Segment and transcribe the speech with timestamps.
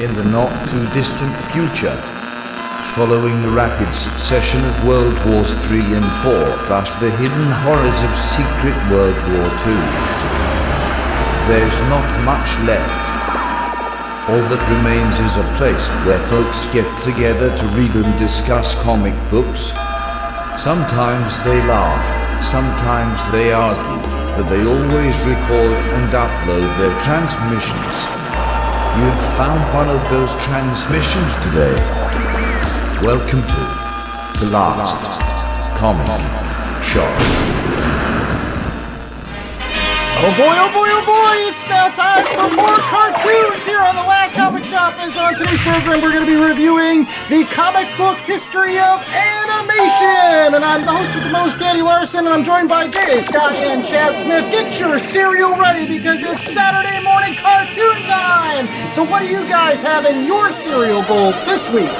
[0.00, 1.92] in the not too distant future,
[2.96, 8.12] following the rapid succession of World Wars III and IV, plus the hidden horrors of
[8.16, 9.76] Secret World War II.
[11.52, 13.04] There's not much left.
[14.32, 19.16] All that remains is a place where folks get together to read and discuss comic
[19.28, 19.76] books.
[20.56, 22.00] Sometimes they laugh,
[22.40, 24.00] sometimes they argue,
[24.32, 28.19] but they always record and upload their transmissions.
[28.98, 31.76] You've found one of those transmissions today.
[33.00, 35.20] Welcome to the last
[35.78, 37.59] comic shop.
[40.22, 44.04] Oh boy, oh boy, oh boy, it's now time for more cartoons here on the
[44.04, 44.92] Last Comic Shop.
[45.00, 50.52] As on today's program, we're going to be reviewing the comic book history of animation.
[50.52, 53.54] And I'm the host with the most, Andy Larson, and I'm joined by Jay Scott
[53.54, 54.44] and Chad Smith.
[54.52, 58.68] Get your cereal ready because it's Saturday morning cartoon time.
[58.88, 61.96] So, what do you guys have in your cereal bowls this week?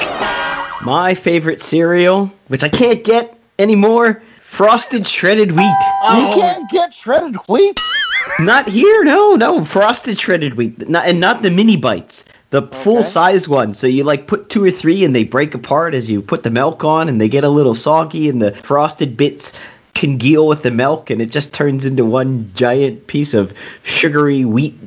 [0.85, 5.81] My favorite cereal, which I can't get anymore, frosted shredded wheat.
[6.03, 6.35] Oh.
[6.35, 7.79] You can't get shredded wheat.
[8.45, 13.03] Not here, no, no, frosted shredded wheat, not, and not the mini bites, the full
[13.03, 13.77] size ones.
[13.77, 16.49] So you like put two or three, and they break apart as you put the
[16.49, 19.53] milk on, and they get a little soggy, and the frosted bits
[19.93, 24.79] congeal with the milk, and it just turns into one giant piece of sugary wheat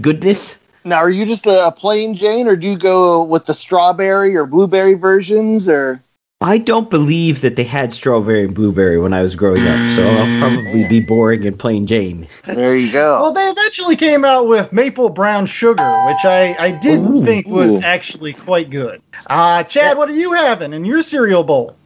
[0.00, 0.58] goodness.
[0.84, 4.44] Now, are you just a plain Jane, or do you go with the strawberry or
[4.46, 6.02] blueberry versions, or?
[6.42, 10.02] I don't believe that they had strawberry and blueberry when I was growing up, so
[10.02, 12.26] I'll probably be boring and plain Jane.
[12.44, 13.22] There you go.
[13.22, 17.46] Well, they eventually came out with maple brown sugar, which I, I did Ooh, think
[17.46, 19.00] was actually quite good.
[19.28, 21.76] Uh, Chad, what are you having in your cereal bowl?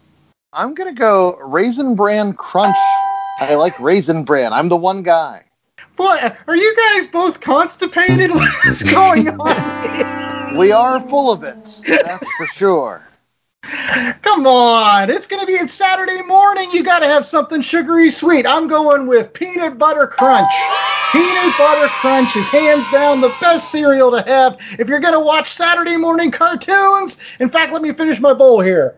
[0.55, 2.79] I'm gonna go raisin bran crunch.
[3.39, 4.55] I like raisin bran.
[4.55, 5.45] I'm the one guy.
[5.97, 8.31] Boy, are you guys both constipated?
[8.31, 10.59] What is going on here?
[10.59, 11.81] We are full of it.
[11.87, 13.06] That's for sure.
[14.23, 16.71] Come on, it's gonna be it's Saturday morning.
[16.73, 18.47] You gotta have something sugary sweet.
[18.47, 20.53] I'm going with peanut butter crunch.
[21.13, 25.53] Peanut butter crunch is hands down the best cereal to have if you're gonna watch
[25.53, 27.19] Saturday morning cartoons.
[27.41, 28.97] In fact, let me finish my bowl here.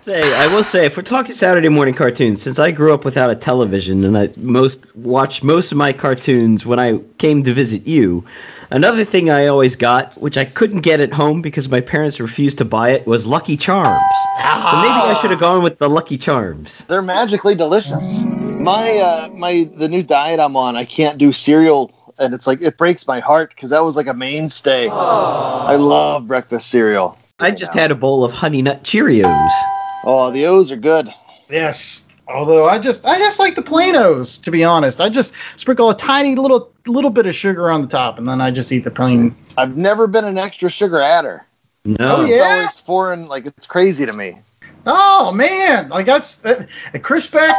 [0.00, 3.30] Say, I will say, if we're talking Saturday morning cartoons, since I grew up without
[3.30, 7.86] a television and I most watched most of my cartoons when I came to visit
[7.86, 8.24] you,
[8.70, 12.58] another thing I always got, which I couldn't get at home because my parents refused
[12.58, 14.16] to buy it, was Lucky Charms.
[14.16, 16.84] So maybe I should have gone with the Lucky Charms.
[16.84, 18.18] They're magically delicious.
[18.60, 22.60] My uh, my the new diet I'm on, I can't do cereal, and it's like
[22.62, 24.88] it breaks my heart because that was like a mainstay.
[24.88, 27.18] I love breakfast cereal.
[27.38, 29.64] I just had a bowl of Honey Nut Cheerios.
[30.04, 31.12] Oh, the O's are good.
[31.48, 32.06] Yes.
[32.30, 35.00] Although I just I just like the plain O's, to be honest.
[35.00, 38.40] I just sprinkle a tiny little little bit of sugar on the top and then
[38.40, 39.34] I just eat the plain.
[39.58, 41.44] I've never been an extra sugar adder.
[41.84, 41.96] No.
[42.00, 43.26] Oh, It's always foreign.
[43.26, 44.38] Like it's crazy to me.
[44.86, 46.64] Oh man, I guess that uh,
[46.98, 47.52] Crispix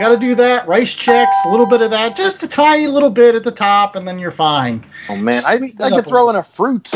[0.00, 0.68] got to do that.
[0.68, 3.96] Rice Chex, a little bit of that, just a tiny little bit at the top,
[3.96, 4.84] and then you're fine.
[5.08, 6.92] Oh man, I, Sweeten I it could up a throw in a fruit.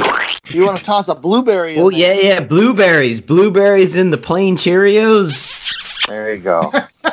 [0.51, 1.79] You want to toss a blueberry?
[1.79, 2.01] Oh there?
[2.01, 6.07] yeah, yeah, blueberries, blueberries in the plain Cheerios.
[6.07, 6.71] There you go.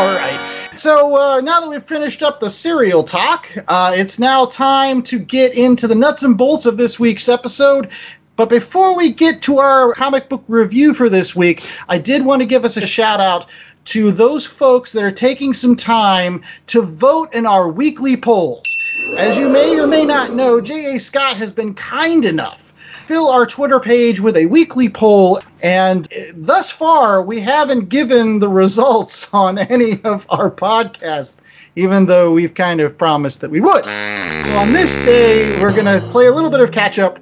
[0.00, 0.78] All right.
[0.78, 5.18] So uh, now that we've finished up the cereal talk, uh, it's now time to
[5.18, 7.90] get into the nuts and bolts of this week's episode.
[8.34, 12.40] But before we get to our comic book review for this week, I did want
[12.40, 13.44] to give us a shout out
[13.86, 18.78] to those folks that are taking some time to vote in our weekly polls.
[19.18, 20.98] As you may or may not know, J.A.
[20.98, 22.69] Scott has been kind enough
[23.10, 28.38] fill our Twitter page with a weekly poll, and uh, thus far we haven't given
[28.38, 31.40] the results on any of our podcasts,
[31.74, 33.84] even though we've kind of promised that we would.
[33.84, 37.18] So on this day, we're going to play a little bit of catch up,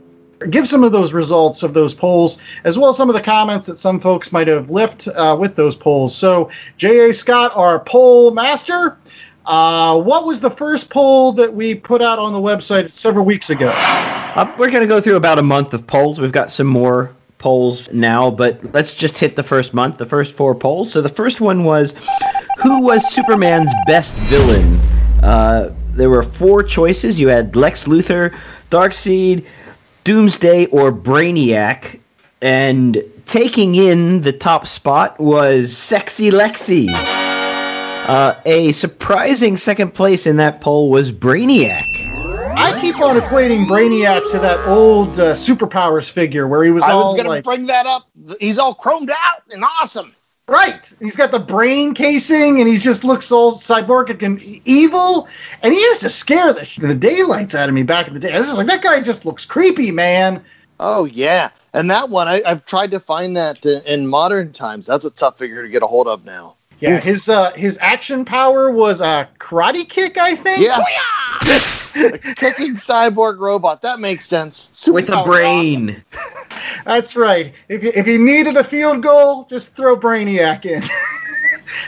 [0.51, 3.67] give some of those results of those polls, as well as some of the comments
[3.69, 6.15] that some folks might have left uh, with those polls.
[6.15, 7.15] So, J.A.
[7.15, 8.99] Scott, our poll master.
[9.49, 13.49] Uh, what was the first poll that we put out on the website several weeks
[13.49, 13.73] ago?
[13.75, 16.21] Uh, we're going to go through about a month of polls.
[16.21, 20.37] We've got some more polls now, but let's just hit the first month, the first
[20.37, 20.93] four polls.
[20.93, 21.95] So the first one was
[22.59, 24.79] who was Superman's best villain?
[25.23, 27.19] Uh, there were four choices.
[27.19, 28.37] You had Lex Luthor,
[28.71, 29.47] Darkseid,
[30.05, 32.01] Doomsday, or Brainiac.
[32.43, 37.18] And taking in the top spot was Sexy Lexi.
[38.09, 41.85] Uh, a surprising second place in that poll was Brainiac.
[42.57, 46.93] I keep on equating Brainiac to that old uh, superpowers figure where he was I
[46.93, 48.09] all was gonna bring that up.
[48.41, 50.15] He's all chromed out and awesome.
[50.49, 50.91] Right.
[50.99, 55.29] He's got the brain casing, and he just looks all cyborgic and evil.
[55.63, 58.33] And he used to scare the, the daylights out of me back in the day.
[58.33, 60.43] I was just like, that guy just looks creepy, man.
[60.81, 64.87] Oh yeah, and that one I, I've tried to find that in, in modern times.
[64.87, 66.57] That's a tough figure to get a hold of now.
[66.81, 70.63] Yeah, his uh, his action power was a karate kick, I think.
[70.63, 70.81] Yeah.
[72.37, 73.83] Kicking cyborg robot.
[73.83, 74.87] That makes sense.
[74.87, 76.05] With a Superpower brain.
[76.85, 77.55] That's right.
[77.69, 80.83] If you, if you needed a field goal, just throw Brainiac in.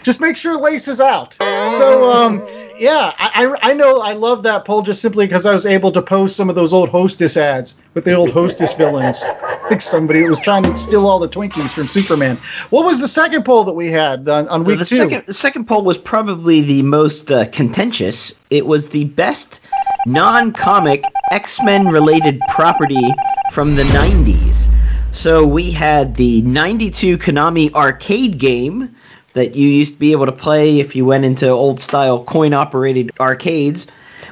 [0.03, 1.35] just make sure Lace is out.
[1.35, 2.45] So, um,
[2.79, 5.93] yeah, I, I, I know I love that poll just simply because I was able
[5.93, 9.25] to post some of those old Hostess ads with the old Hostess villains.
[9.71, 12.39] Like somebody was trying to steal all the Twinkies from Superman.
[12.71, 14.97] What was the second poll that we had on, on So week the two?
[14.97, 18.33] second the second poll was probably the most uh, contentious.
[18.51, 19.61] It was the best
[20.07, 23.15] non-comic X-Men related property
[23.53, 24.67] from the 90s.
[25.13, 28.97] So we had the 92 Konami arcade game
[29.33, 32.53] that you used to be able to play if you went into old style coin
[32.53, 33.87] operated arcades.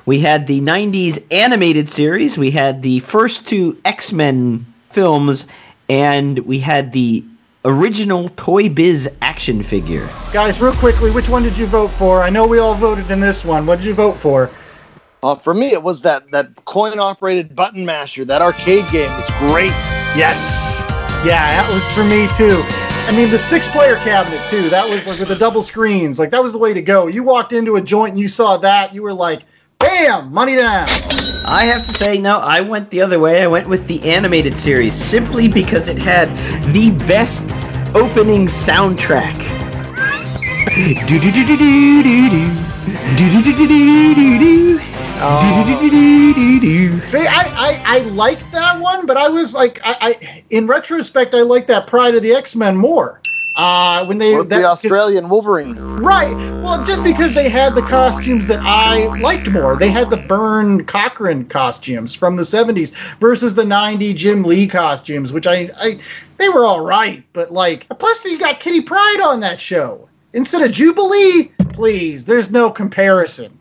[0.07, 5.47] We had the 90s animated series, we had the first two X-Men films
[5.89, 7.25] and we had the
[7.65, 10.09] original Toy Biz action figure.
[10.33, 12.23] Guys, real quickly, which one did you vote for?
[12.23, 13.67] I know we all voted in this one.
[13.67, 14.51] What did you vote for?
[15.23, 18.25] Uh, for me, it was that that coin operated button masher.
[18.25, 19.73] That arcade game was great.
[20.17, 20.83] Yes.
[21.27, 22.88] Yeah, that was for me too.
[23.09, 24.69] I mean, the six-player cabinet too.
[24.69, 26.19] That was like with the double screens.
[26.19, 27.07] Like that was the way to go.
[27.07, 29.45] You walked into a joint and you saw that, you were like,
[29.79, 30.87] "Bam, money down."
[31.47, 33.43] I have to say, no, I went the other way.
[33.43, 36.29] I went with the animated series simply because it had
[36.75, 37.41] the best
[37.97, 39.35] opening soundtrack.
[47.07, 51.35] See, I, I, I liked that one, but I was like, I, I in retrospect,
[51.35, 53.21] I like that Pryde of the X Men more.
[53.57, 55.75] Uh, when they With that, the 'cause- Australian Wolverine.
[55.77, 56.33] Right.
[56.63, 59.75] Well, just because they had the costumes that I liked more.
[59.77, 65.33] They had the Byrne Cockrum costumes from the 70s versus the 90 Jim Lee costumes,
[65.33, 65.99] which I, I
[66.37, 70.09] they were all right, but like plus you got Kitty Pryde on that show.
[70.33, 73.59] Instead of Jubilee, please, there's no comparison.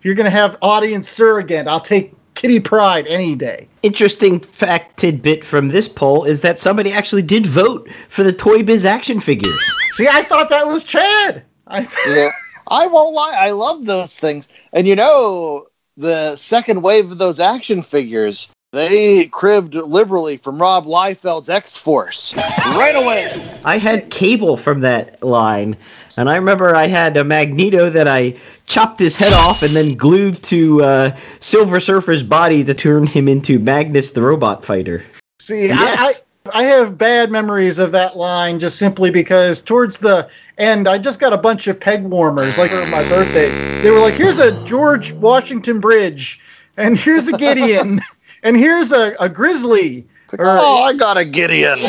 [0.00, 3.68] If you're going to have audience surrogate, I'll take Kitty Pryde any day.
[3.82, 8.62] Interesting fact tidbit from this poll is that somebody actually did vote for the Toy
[8.62, 9.60] Biz action figures.
[9.90, 11.44] See, I thought that was Chad.
[11.66, 12.30] I Yeah.
[12.66, 13.34] I won't lie.
[13.34, 14.48] I love those things.
[14.72, 15.66] And you know,
[15.98, 22.36] the second wave of those action figures, they cribbed liberally from Rob Liefeld's X Force
[22.36, 23.58] right away.
[23.64, 25.76] I had cable from that line,
[26.16, 28.36] and I remember I had a Magneto that I
[28.66, 33.26] chopped his head off and then glued to uh, Silver Surfer's body to turn him
[33.26, 35.04] into Magnus the Robot Fighter.
[35.40, 36.00] See, Yes.
[36.00, 36.12] I, I
[36.52, 41.20] I have bad memories of that line just simply because towards the end, I just
[41.20, 43.50] got a bunch of peg warmers, like for my birthday.
[43.82, 46.40] They were like, "Here's a George Washington Bridge,
[46.78, 48.00] and here's a Gideon,
[48.42, 51.78] and here's a, a Grizzly." It's like, oh, I got a Gideon.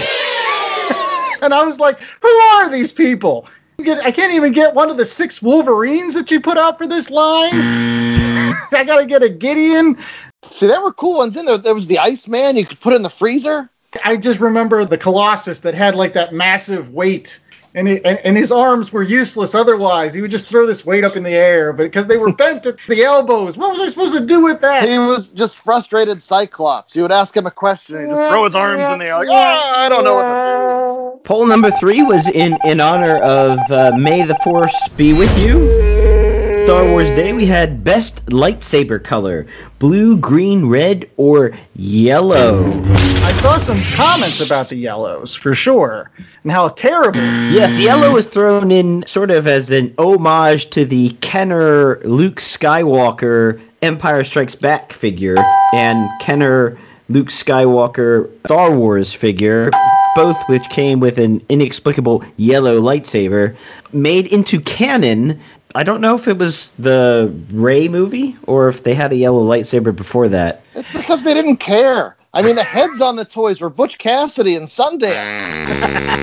[1.43, 3.47] And I was like, "Who are these people?"
[3.79, 7.09] I can't even get one of the six Wolverines that you put out for this
[7.09, 7.53] line.
[7.53, 8.53] Mm.
[8.73, 9.97] I gotta get a Gideon.
[10.43, 11.57] See, there were cool ones in there.
[11.57, 13.69] There was the Iceman you could put in the freezer.
[14.03, 17.39] I just remember the Colossus that had like that massive weight,
[17.73, 20.13] and, he, and and his arms were useless otherwise.
[20.13, 22.65] He would just throw this weight up in the air, but because they were bent
[22.65, 24.87] at the elbows, what was I supposed to do with that?
[24.87, 26.95] He was just frustrated Cyclops.
[26.95, 29.17] You would ask him a question and he'd just throw his arms in the air
[29.17, 31.21] like, oh, I don't know what to do.
[31.23, 36.30] Poll number three was in, in honor of uh, May the Force be with you.
[36.63, 39.47] Star Wars Day, we had best lightsaber color
[39.79, 42.63] blue, green, red, or yellow.
[42.83, 46.11] I saw some comments about the yellows for sure,
[46.43, 47.19] and how terrible.
[47.19, 53.59] Yes, yellow was thrown in sort of as an homage to the Kenner Luke Skywalker
[53.81, 56.77] Empire Strikes Back figure and Kenner
[57.09, 59.71] Luke Skywalker Star Wars figure,
[60.13, 63.55] both which came with an inexplicable yellow lightsaber,
[63.91, 65.39] made into canon.
[65.73, 69.43] I don't know if it was the Rey movie or if they had a yellow
[69.43, 70.63] lightsaber before that.
[70.75, 72.17] It's because they didn't care.
[72.33, 76.17] I mean, the heads on the toys were Butch Cassidy and Sundance.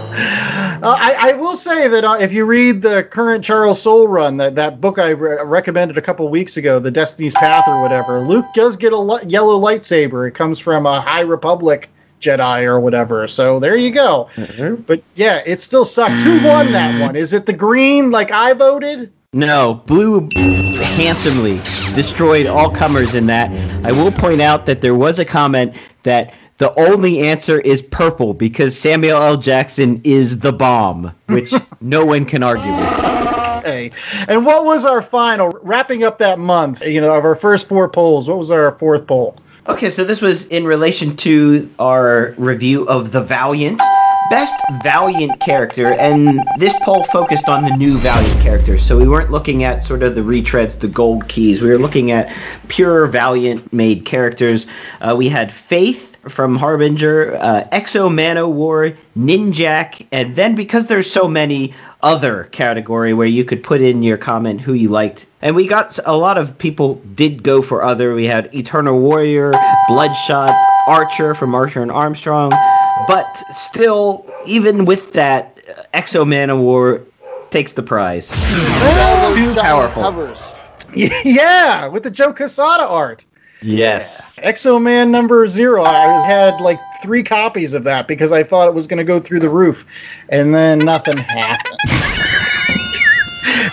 [0.84, 4.38] Uh, I, I will say that uh, if you read the current Charles Soule run,
[4.38, 8.20] that, that book I re- recommended a couple weeks ago, The Destiny's Path or whatever,
[8.20, 10.28] Luke does get a li- yellow lightsaber.
[10.28, 11.90] It comes from a High Republic
[12.22, 13.28] Jedi or whatever.
[13.28, 14.30] So there you go.
[14.36, 14.84] Mm-hmm.
[14.84, 16.22] But yeah, it still sucks.
[16.22, 17.16] Who won that one?
[17.16, 19.12] Is it the green like I voted?
[19.34, 21.56] No, Blue handsomely
[21.96, 23.50] destroyed all comers in that.
[23.86, 28.36] I will point out that there was a comment that The only answer is purple
[28.36, 29.38] because Samuel L.
[29.38, 31.52] Jackson is the bomb, which
[31.82, 32.88] no one can argue with.
[33.58, 33.92] Okay.
[34.28, 36.86] And what was our final wrapping up that month?
[36.86, 38.30] You know, of our first four polls.
[38.30, 39.38] What was our fourth poll?
[39.68, 43.80] Okay, so this was in relation to our review of The Valiant.
[44.32, 48.84] Best Valiant character, and this poll focused on the new Valiant characters.
[48.84, 51.62] So we weren't looking at sort of the retreads, the gold keys.
[51.62, 52.36] We were looking at
[52.70, 54.66] pure Valiant made characters.
[55.00, 61.28] Uh, we had Faith from Harbinger, uh, X-O Manowar, Ninjak, and then because there's so
[61.28, 65.26] many, other category where you could put in your comment who you liked.
[65.42, 68.14] And we got a lot of people did go for other.
[68.14, 69.52] We had Eternal Warrior,
[69.88, 70.52] Bloodshot,
[70.88, 72.52] Archer from Archer and Armstrong.
[73.08, 77.06] But still, even with that, uh, X-O Manowar
[77.50, 78.28] takes the prize.
[78.28, 80.04] Too powerful.
[80.04, 80.54] Covers.
[81.26, 83.26] yeah, with the Joe Quesada art.
[83.62, 84.22] Yes.
[84.38, 85.84] Exo Man number zero.
[85.84, 89.20] I had like three copies of that because I thought it was going to go
[89.20, 89.86] through the roof,
[90.30, 91.78] and then nothing happened.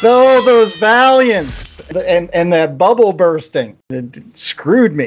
[0.02, 5.06] oh, those Valiants and and that bubble bursting it, screwed me.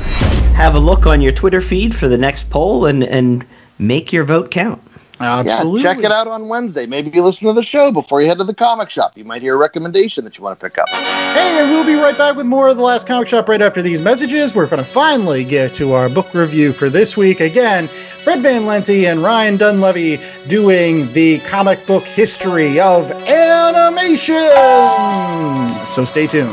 [0.54, 3.46] have a look on your Twitter feed for the next poll and, and
[3.80, 4.82] make your vote count.
[5.20, 5.82] Absolutely.
[5.82, 6.86] Yeah, check it out on Wednesday.
[6.86, 9.18] Maybe you listen to the show before you head to the comic shop.
[9.18, 10.90] You might hear a recommendation that you want to pick up.
[10.90, 13.82] Hey, and we'll be right back with more of the last comic shop right after
[13.82, 14.54] these messages.
[14.54, 17.40] We're going to finally get to our book review for this week.
[17.40, 24.36] Again, Fred Van Lente and Ryan Dunleavy doing the comic book history of animation.
[25.86, 26.52] So stay tuned.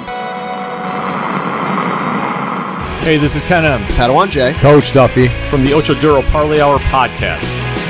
[3.03, 3.83] Hey, this is Ken M.
[3.97, 4.53] Padawan J.
[4.55, 5.27] Coach Duffy.
[5.27, 7.62] from the Ocho Duro Parlay Hour podcast.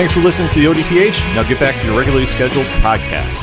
[0.00, 1.34] Thanks for listening to the ODPH.
[1.34, 3.42] Now get back to your regularly scheduled podcast.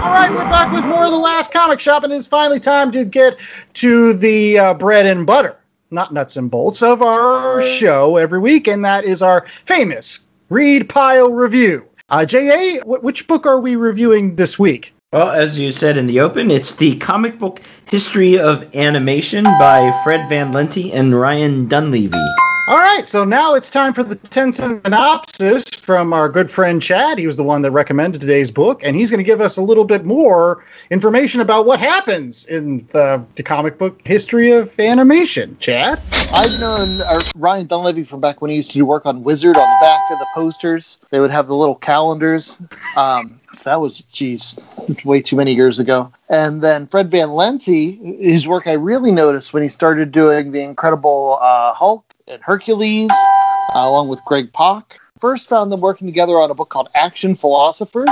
[0.00, 2.90] All right, we're back with more of the last comic shop, and it's finally time
[2.92, 3.38] to get
[3.74, 5.58] to the uh, bread and butter,
[5.90, 10.88] not nuts and bolts, of our show every week, and that is our famous Read
[10.88, 11.84] Pile review.
[12.08, 14.94] Uh, J.A., wh- which book are we reviewing this week?
[15.12, 17.60] Well, as you said in the open, it's the comic book
[17.90, 22.24] history of animation by Fred Van Lente and Ryan Dunleavy.
[22.68, 27.16] All right, so now it's time for the 10 synopsis from our good friend Chad.
[27.16, 29.62] He was the one that recommended today's book, and he's going to give us a
[29.62, 35.56] little bit more information about what happens in the, the comic book history of animation.
[35.58, 35.98] Chad?
[36.30, 39.56] I've known uh, Ryan Dunleavy from back when he used to do work on Wizard
[39.56, 41.00] on the back of the posters.
[41.08, 42.60] They would have the little calendars.
[42.98, 44.62] Um, that was, geez,
[45.06, 46.12] way too many years ago.
[46.28, 50.60] And then Fred Van Lente, his work I really noticed when he started doing the
[50.60, 55.00] Incredible uh, Hulk and Hercules, uh, along with Greg Pak.
[55.20, 58.10] First found them working together on a book called Action Philosophers,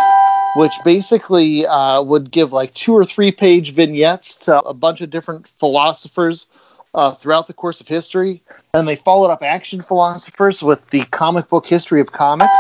[0.57, 5.11] which basically uh, would give like two or three page vignettes to a bunch of
[5.11, 6.47] different philosophers
[6.95, 8.43] uh, throughout the course of history.
[8.75, 12.59] And they followed up Action Philosophers with the comic book history of comics,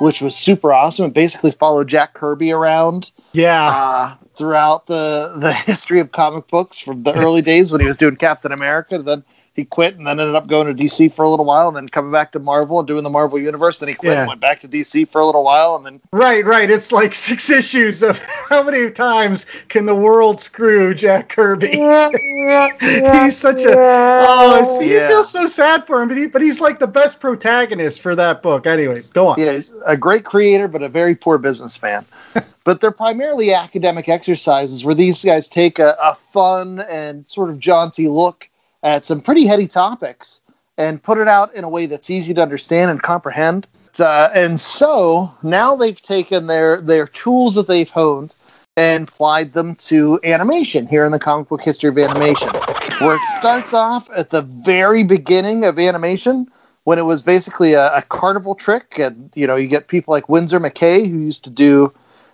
[0.00, 1.06] which was super awesome.
[1.06, 3.68] It basically followed Jack Kirby around Yeah.
[3.68, 7.96] uh, throughout the, the history of comic books from the early days when he was
[7.98, 8.98] doing Captain America.
[8.98, 9.24] Then
[9.54, 11.88] he quit and then ended up going to DC for a little while and then
[11.88, 13.78] coming back to Marvel and doing the Marvel Universe.
[13.78, 14.20] Then he quit Yeah.
[14.22, 15.76] and went back to DC for a little while.
[15.76, 16.68] And then Right, right.
[16.68, 18.18] It's like six issues of
[18.48, 21.68] how many times can the world screw Jack Kirby?
[22.80, 25.08] he's such a oh, see, you Yeah.
[25.08, 28.42] feel so sad for him, but he but he's like the best protagonist for that
[28.42, 28.66] book.
[28.66, 29.38] Anyways, go on.
[29.40, 32.04] Yeah, he's a great creator, but a very poor businessman.
[32.64, 37.58] but they're primarily academic exercises where these guys take a, a fun and sort of
[37.60, 38.48] jaunty look
[38.84, 40.40] at some pretty heady topics
[40.76, 43.66] and put it out in a way that's easy to understand and comprehend.
[43.98, 48.34] Uh, and so now they've taken their their tools that they've honed
[48.76, 52.50] and applied them to animation here in the comic book history of animation,
[52.98, 56.50] where it starts off at the very beginning of animation
[56.82, 60.28] when it was basically a, a carnival trick, and you know you get people like
[60.28, 61.92] Winsor McCay who used to do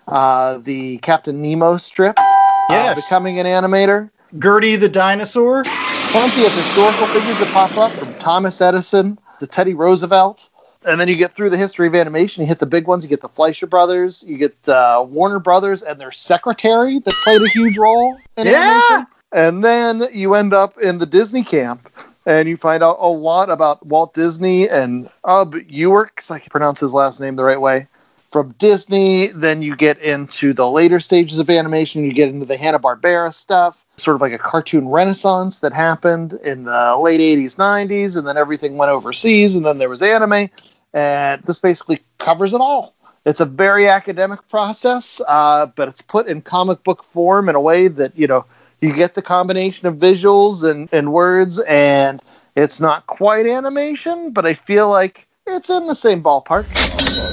[0.09, 2.71] uh, the Captain Nemo strip, Yes.
[2.71, 4.11] uh, becoming an animator.
[4.39, 5.65] Gertie the dinosaur.
[6.11, 10.49] Plenty of historical figures that pop up from Thomas Edison to Teddy Roosevelt.
[10.85, 12.43] And then you get through the history of animation.
[12.43, 13.05] You hit the big ones.
[13.05, 14.25] You get the Fleischer brothers.
[14.27, 18.57] You get uh, Warner Brothers and their secretary that played a huge role in Yeah.
[18.57, 19.07] animation.
[19.33, 21.89] And then you end up in the Disney camp,
[22.27, 26.31] and you find out a lot about Walt Disney and Ub Iwerks.
[26.33, 27.87] I can pronounce his last name the right way.
[28.31, 32.05] From Disney, then you get into the later stages of animation.
[32.05, 36.35] You get into the Hanna Barbera stuff, sort of like a cartoon renaissance that happened
[36.35, 40.49] in the late 80s, 90s, and then everything went overseas, and then there was anime.
[40.95, 42.95] And this basically covers it all.
[43.25, 47.61] It's a very academic process, uh, but it's put in comic book form in a
[47.61, 48.47] way that, you know,
[48.81, 52.23] you get the combination of visuals and, and words, and
[52.55, 56.67] it's not quite animation, but I feel like it's in the same ballpark.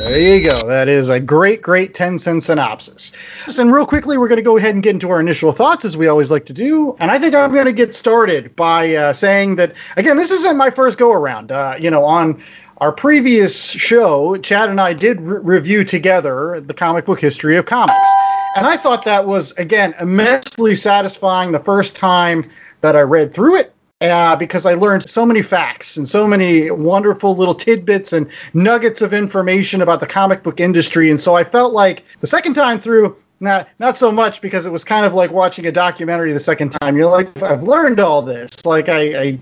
[0.07, 0.67] There you go.
[0.67, 3.11] That is a great, great 10 cent synopsis.
[3.59, 5.97] And real quickly, we're going to go ahead and get into our initial thoughts, as
[5.97, 6.95] we always like to do.
[6.99, 10.57] And I think I'm going to get started by uh, saying that, again, this isn't
[10.57, 11.51] my first go around.
[11.51, 12.41] Uh, you know, on
[12.77, 17.65] our previous show, Chad and I did re- review together the comic book history of
[17.65, 18.07] comics.
[18.55, 22.49] And I thought that was, again, immensely satisfying the first time
[22.81, 26.69] that I read through it uh, because I learned so many facts and so many
[26.69, 31.09] wonderful little tidbits and nuggets of information about the comic book industry.
[31.09, 34.71] And so I felt like the second time through, not not so much because it
[34.71, 36.97] was kind of like watching a documentary the second time.
[36.97, 38.65] You're like, I've learned all this.
[38.65, 39.21] Like I.
[39.21, 39.39] I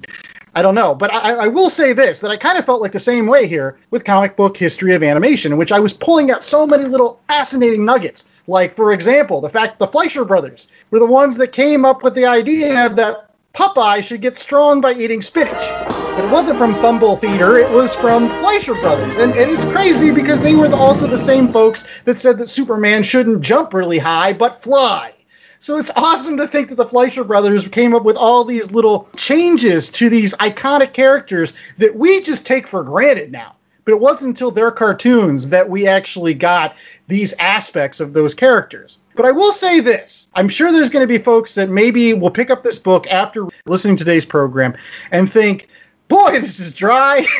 [0.57, 2.93] I don't know, but I, I will say this that I kind of felt like
[2.93, 6.31] the same way here with comic book history of animation, in which I was pulling
[6.31, 8.29] out so many little fascinating nuggets.
[8.47, 12.15] Like, for example, the fact the Fleischer brothers were the ones that came up with
[12.15, 13.24] the idea that
[13.55, 15.69] Popeye should get strong by eating spinach.
[15.69, 19.15] But it wasn't from Thimble Theater, it was from Fleischer Brothers.
[19.15, 23.03] And, and it's crazy because they were also the same folks that said that Superman
[23.03, 25.13] shouldn't jump really high, but fly.
[25.59, 29.07] So it's awesome to think that the Fleischer brothers came up with all these little
[29.15, 33.55] changes to these iconic characters that we just take for granted now.
[33.85, 36.75] But it wasn't until their cartoons that we actually got
[37.07, 38.99] these aspects of those characters.
[39.15, 42.31] But I will say this I'm sure there's going to be folks that maybe will
[42.31, 44.75] pick up this book after listening to today's program
[45.11, 45.69] and think,
[46.07, 47.25] boy, this is dry.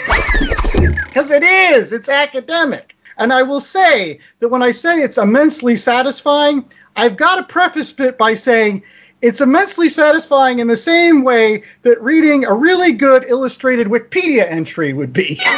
[1.05, 2.93] Because it is, it's academic.
[3.17, 7.97] And I will say that when I say it's immensely satisfying, I've got to preface
[8.01, 8.83] it by saying
[9.21, 14.91] it's immensely satisfying in the same way that reading a really good illustrated Wikipedia entry
[14.91, 15.39] would be.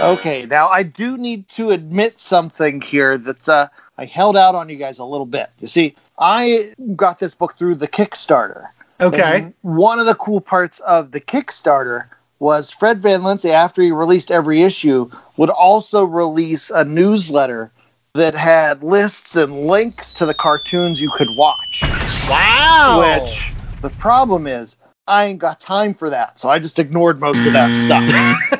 [0.00, 3.68] Okay, now I do need to admit something here that uh,
[4.00, 5.50] I held out on you guys a little bit.
[5.60, 8.68] You see, I got this book through the Kickstarter.
[8.98, 9.40] Okay.
[9.40, 12.08] And one of the cool parts of the Kickstarter
[12.38, 17.70] was Fred Van Lente, after he released every issue, would also release a newsletter
[18.14, 21.82] that had lists and links to the cartoons you could watch.
[21.82, 23.20] Wow.
[23.20, 27.44] Which the problem is, I ain't got time for that, so I just ignored most
[27.44, 28.59] of that stuff.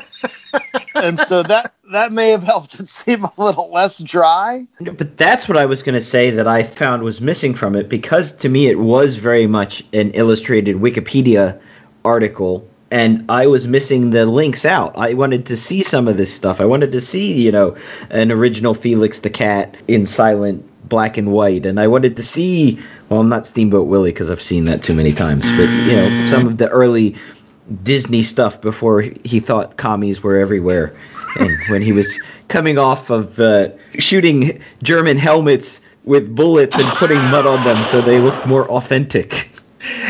[1.01, 4.67] and so that that may have helped it seem a little less dry.
[4.79, 7.89] But that's what I was going to say that I found was missing from it
[7.89, 11.59] because to me it was very much an illustrated Wikipedia
[12.05, 14.97] article and I was missing the links out.
[14.97, 16.59] I wanted to see some of this stuff.
[16.59, 17.77] I wanted to see, you know,
[18.09, 22.79] an original Felix the Cat in silent black and white and I wanted to see
[23.09, 26.21] well, I'm not Steamboat Willie because I've seen that too many times, but you know,
[26.23, 27.15] some of the early
[27.83, 30.95] Disney stuff before he thought commies were everywhere,
[31.39, 37.17] and when he was coming off of uh, shooting German helmets with bullets and putting
[37.29, 39.49] mud on them so they looked more authentic.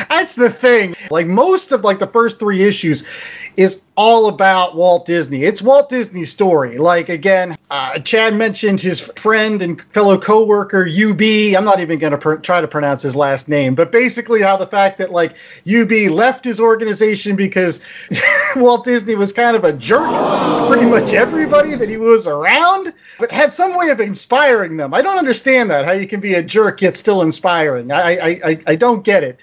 [0.10, 0.96] That's the thing.
[1.10, 3.08] Like most of like the first three issues
[3.58, 5.44] is all about Walt Disney.
[5.44, 6.78] It's Walt Disney's story.
[6.78, 11.22] Like again, uh, Chad mentioned his friend and fellow coworker UB.
[11.22, 14.58] I'm not even going to pr- try to pronounce his last name, but basically how
[14.58, 15.36] the fact that like
[15.72, 17.86] UB left his organization because
[18.56, 22.94] Walt Disney was kind of a jerk to pretty much everybody that he was around,
[23.20, 24.94] but had some way of inspiring them.
[24.94, 27.92] I don't understand that how you can be a jerk yet still inspiring.
[27.92, 29.40] I I I, I don't get it.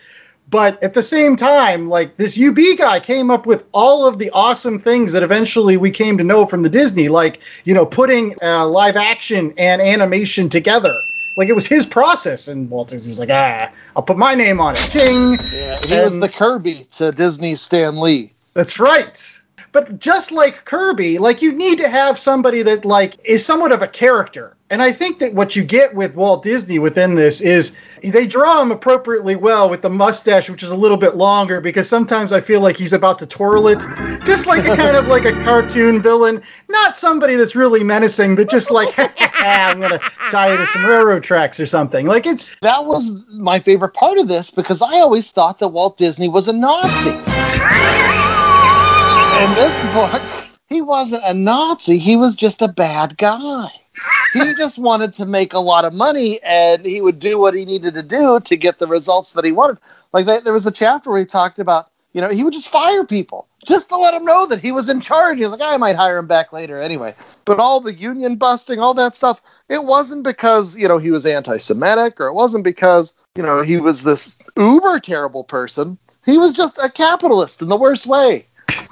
[0.50, 4.30] But at the same time, like this UB guy came up with all of the
[4.30, 8.34] awesome things that eventually we came to know from the Disney, like, you know, putting
[8.42, 10.94] uh, live action and animation together.
[11.36, 12.48] Like it was his process.
[12.48, 14.88] And Walt Disney's like, ah, I'll put my name on it.
[14.90, 15.38] Ching.
[15.52, 18.32] Yeah, he was the Kirby to Disney's Stan Lee.
[18.54, 19.42] That's right.
[19.78, 23.80] But just like Kirby, like you need to have somebody that like is somewhat of
[23.80, 27.78] a character And I think that what you get with Walt Disney within this is
[28.02, 31.88] they draw him appropriately well with the mustache, which is a little bit longer, because
[31.88, 33.78] sometimes I feel like he's about to twirl it,
[34.26, 38.50] just like a kind of like a cartoon villain, not somebody that's really menacing, but
[38.50, 42.04] just like ah, I'm gonna tie you to some railroad tracks or something.
[42.04, 45.96] Like it's That was my favorite part of this because I always thought that Walt
[45.96, 47.37] Disney was a Nazi.
[49.38, 50.20] In this book,
[50.68, 53.70] he wasn't a Nazi, he was just a bad guy.
[54.32, 57.64] He just wanted to make a lot of money and he would do what he
[57.64, 59.78] needed to do to get the results that he wanted.
[60.12, 63.04] Like there was a chapter where he talked about, you know, he would just fire
[63.04, 65.38] people just to let them know that he was in charge.
[65.38, 67.14] He's like, I might hire him back later anyway.
[67.44, 71.24] But all the union busting, all that stuff, it wasn't because, you know, he was
[71.26, 75.96] anti Semitic or it wasn't because, you know, he was this uber terrible person.
[76.26, 78.46] He was just a capitalist in the worst way.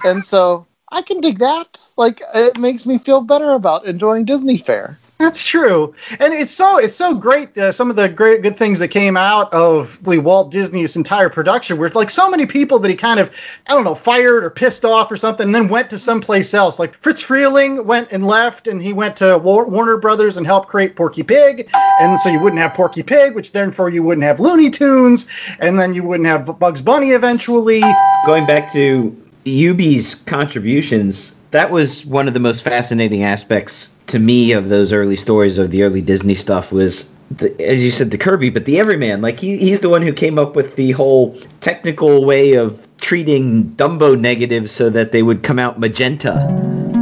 [0.04, 1.78] And so I can dig that.
[1.96, 4.98] Like, it makes me feel better about enjoying Disney Fare.
[5.18, 7.56] That's true, and it's so it's so great.
[7.56, 11.30] Uh, some of the great good things that came out of really Walt Disney's entire
[11.30, 13.34] production were like so many people that he kind of
[13.66, 16.78] I don't know fired or pissed off or something, and then went to someplace else.
[16.78, 20.68] Like Friz Freleng went and left, and he went to War- Warner Brothers and helped
[20.68, 24.38] create Porky Pig, and so you wouldn't have Porky Pig, which therefore you wouldn't have
[24.38, 27.80] Looney Tunes, and then you wouldn't have Bugs Bunny eventually.
[28.22, 34.52] Going back to Yubi's contributions, that was one of the most fascinating aspects to me
[34.52, 38.18] of those early stories of the early Disney stuff was the, as you said the
[38.18, 39.22] Kirby, but the everyman.
[39.22, 43.70] Like he, he's the one who came up with the whole technical way of treating
[43.76, 46.34] Dumbo negatives so that they would come out magenta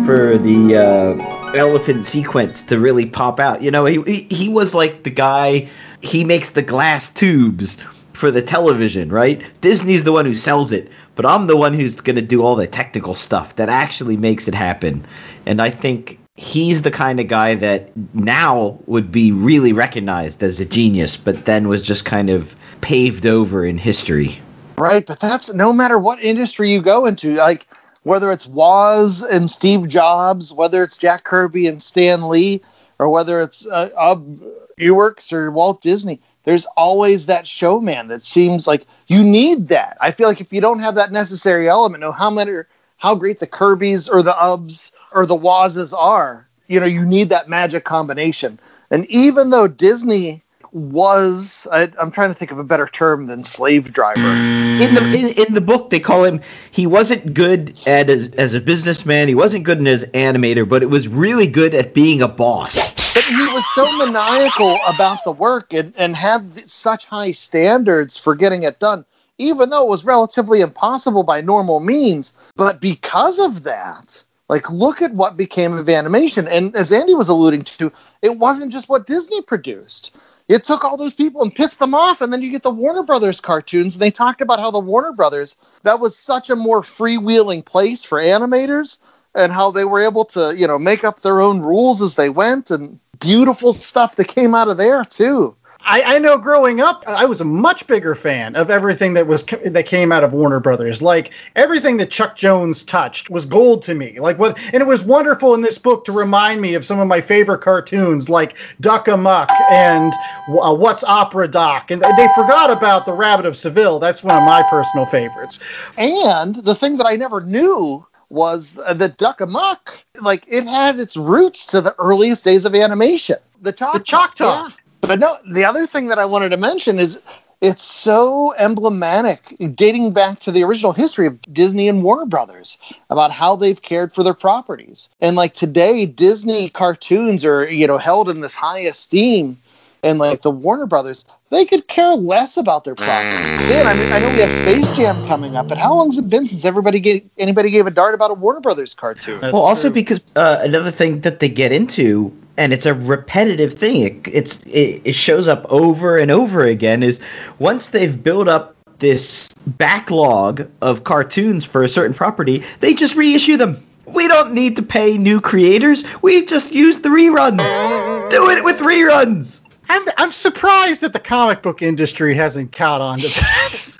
[0.04, 3.62] for the uh, elephant sequence to really pop out.
[3.62, 5.68] You know, he, he was like the guy.
[6.02, 7.78] He makes the glass tubes
[8.24, 9.42] for the television, right?
[9.60, 12.56] Disney's the one who sells it, but I'm the one who's going to do all
[12.56, 15.04] the technical stuff that actually makes it happen.
[15.44, 20.58] And I think he's the kind of guy that now would be really recognized as
[20.58, 24.40] a genius, but then was just kind of paved over in history.
[24.78, 27.66] Right, but that's no matter what industry you go into, like
[28.04, 32.62] whether it's Woz and Steve Jobs, whether it's Jack Kirby and Stan Lee,
[32.98, 34.40] or whether it's uh, Ub
[34.80, 39.96] Iwerks or Walt Disney, there's always that showman that seems like you need that.
[40.00, 42.62] I feel like if you don't have that necessary element, no how many
[42.96, 47.30] how great the Kirbys or the Ubs or the Wozes are, you know, you need
[47.30, 48.58] that magic combination.
[48.90, 50.42] And even though Disney
[50.74, 54.20] was I, I'm trying to think of a better term than slave driver.
[54.20, 56.40] In the in, in the book, they call him.
[56.72, 59.28] He wasn't good at as, as a businessman.
[59.28, 62.93] He wasn't good as an animator, but it was really good at being a boss.
[63.14, 68.34] But he was so maniacal about the work and, and had such high standards for
[68.34, 69.04] getting it done,
[69.38, 72.32] even though it was relatively impossible by normal means.
[72.56, 76.48] But because of that, like, look at what became of animation.
[76.48, 80.16] And as Andy was alluding to, it wasn't just what Disney produced.
[80.46, 83.02] It took all those people and pissed them off, and then you get the Warner
[83.02, 83.94] Brothers cartoons.
[83.94, 88.04] And they talked about how the Warner Brothers that was such a more freewheeling place
[88.04, 88.98] for animators,
[89.34, 92.28] and how they were able to, you know, make up their own rules as they
[92.28, 95.56] went, and beautiful stuff that came out of there too.
[95.86, 99.42] I, I know growing up, I was a much bigger fan of everything that was
[99.42, 101.02] that came out of Warner Brothers.
[101.02, 104.18] Like everything that Chuck Jones touched was gold to me.
[104.18, 107.06] Like what, and it was wonderful in this book to remind me of some of
[107.06, 110.12] my favorite cartoons, like Duck Amuck and
[110.48, 111.90] uh, What's Opera Doc.
[111.90, 113.98] And they forgot about the Rabbit of Seville.
[113.98, 115.60] That's one of my personal favorites.
[115.98, 121.16] And the thing that I never knew was the Duck Amuck, like it had its
[121.16, 123.36] roots to the earliest days of animation.
[123.62, 123.98] The Choctaw.
[123.98, 124.68] The Choctaw.
[124.68, 124.70] Yeah.
[125.00, 127.20] But no, the other thing that I wanted to mention is
[127.60, 133.30] it's so emblematic, dating back to the original history of Disney and Warner Brothers about
[133.30, 135.08] how they've cared for their properties.
[135.20, 139.58] And like today, Disney cartoons are, you know, held in this high esteem.
[140.04, 143.70] And like the Warner Brothers, they could care less about their properties.
[143.70, 146.18] Man, I, mean, I know we have Space Jam coming up, but how long has
[146.18, 149.40] it been since everybody gave, anybody gave a dart about a Warner Brothers cartoon?
[149.40, 149.94] That's well, also true.
[149.94, 154.02] because uh, another thing that they get into, and it's a repetitive thing.
[154.02, 157.02] It, it's it, it shows up over and over again.
[157.02, 157.20] Is
[157.58, 163.56] once they've built up this backlog of cartoons for a certain property, they just reissue
[163.56, 163.82] them.
[164.04, 166.04] We don't need to pay new creators.
[166.20, 168.30] We just use the reruns.
[168.30, 169.62] Do it with reruns.
[169.88, 173.94] I'm, I'm surprised that the comic book industry hasn't caught on to that.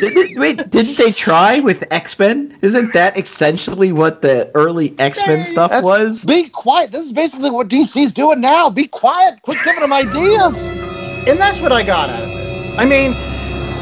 [0.00, 2.58] Didn't, wait, didn't they try with X Men?
[2.62, 6.24] Isn't that essentially what the early X Men stuff That's- was?
[6.24, 6.90] Be quiet.
[6.90, 8.70] This is basically what DC's doing now.
[8.70, 9.42] Be quiet.
[9.42, 10.64] Quit giving them ideas.
[10.64, 12.78] and that's what I got out of this.
[12.78, 13.12] I mean,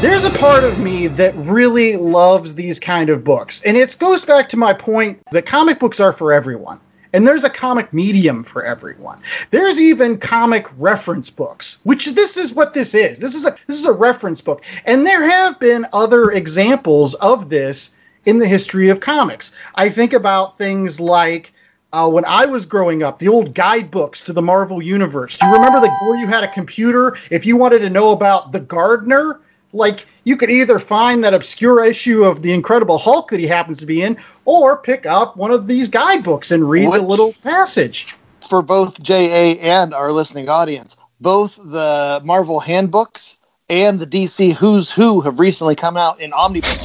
[0.00, 4.24] there's a part of me that really loves these kind of books, and it goes
[4.24, 6.80] back to my point that comic books are for everyone.
[7.12, 9.20] And there's a comic medium for everyone.
[9.50, 13.18] There's even comic reference books, which this is what this is.
[13.18, 14.64] This is a this is a reference book.
[14.84, 19.54] And there have been other examples of this in the history of comics.
[19.74, 21.52] I think about things like
[21.92, 25.38] uh, when I was growing up, the old guidebooks to the Marvel Universe.
[25.38, 27.16] Do you remember the where you had a computer?
[27.30, 29.40] If you wanted to know about the Gardener,
[29.72, 33.78] like you could either find that obscure issue of the Incredible Hulk that he happens
[33.78, 37.34] to be in, or pick up one of these guidebooks and read Which- the little
[37.42, 38.14] passage.
[38.48, 43.36] For both JA and our listening audience, both the Marvel handbooks
[43.68, 46.82] and the DC Who's Who have recently come out in omnibus.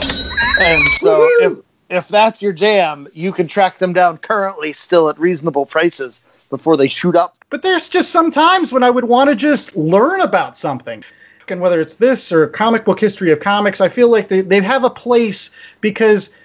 [0.59, 5.19] And so if if that's your jam, you can track them down currently still at
[5.19, 7.35] reasonable prices before they shoot up.
[7.49, 11.03] But there's just some times when I would want to just learn about something.
[11.51, 14.61] And whether it's this or comic book history of comics, I feel like they, they
[14.61, 15.51] have a place
[15.81, 16.35] because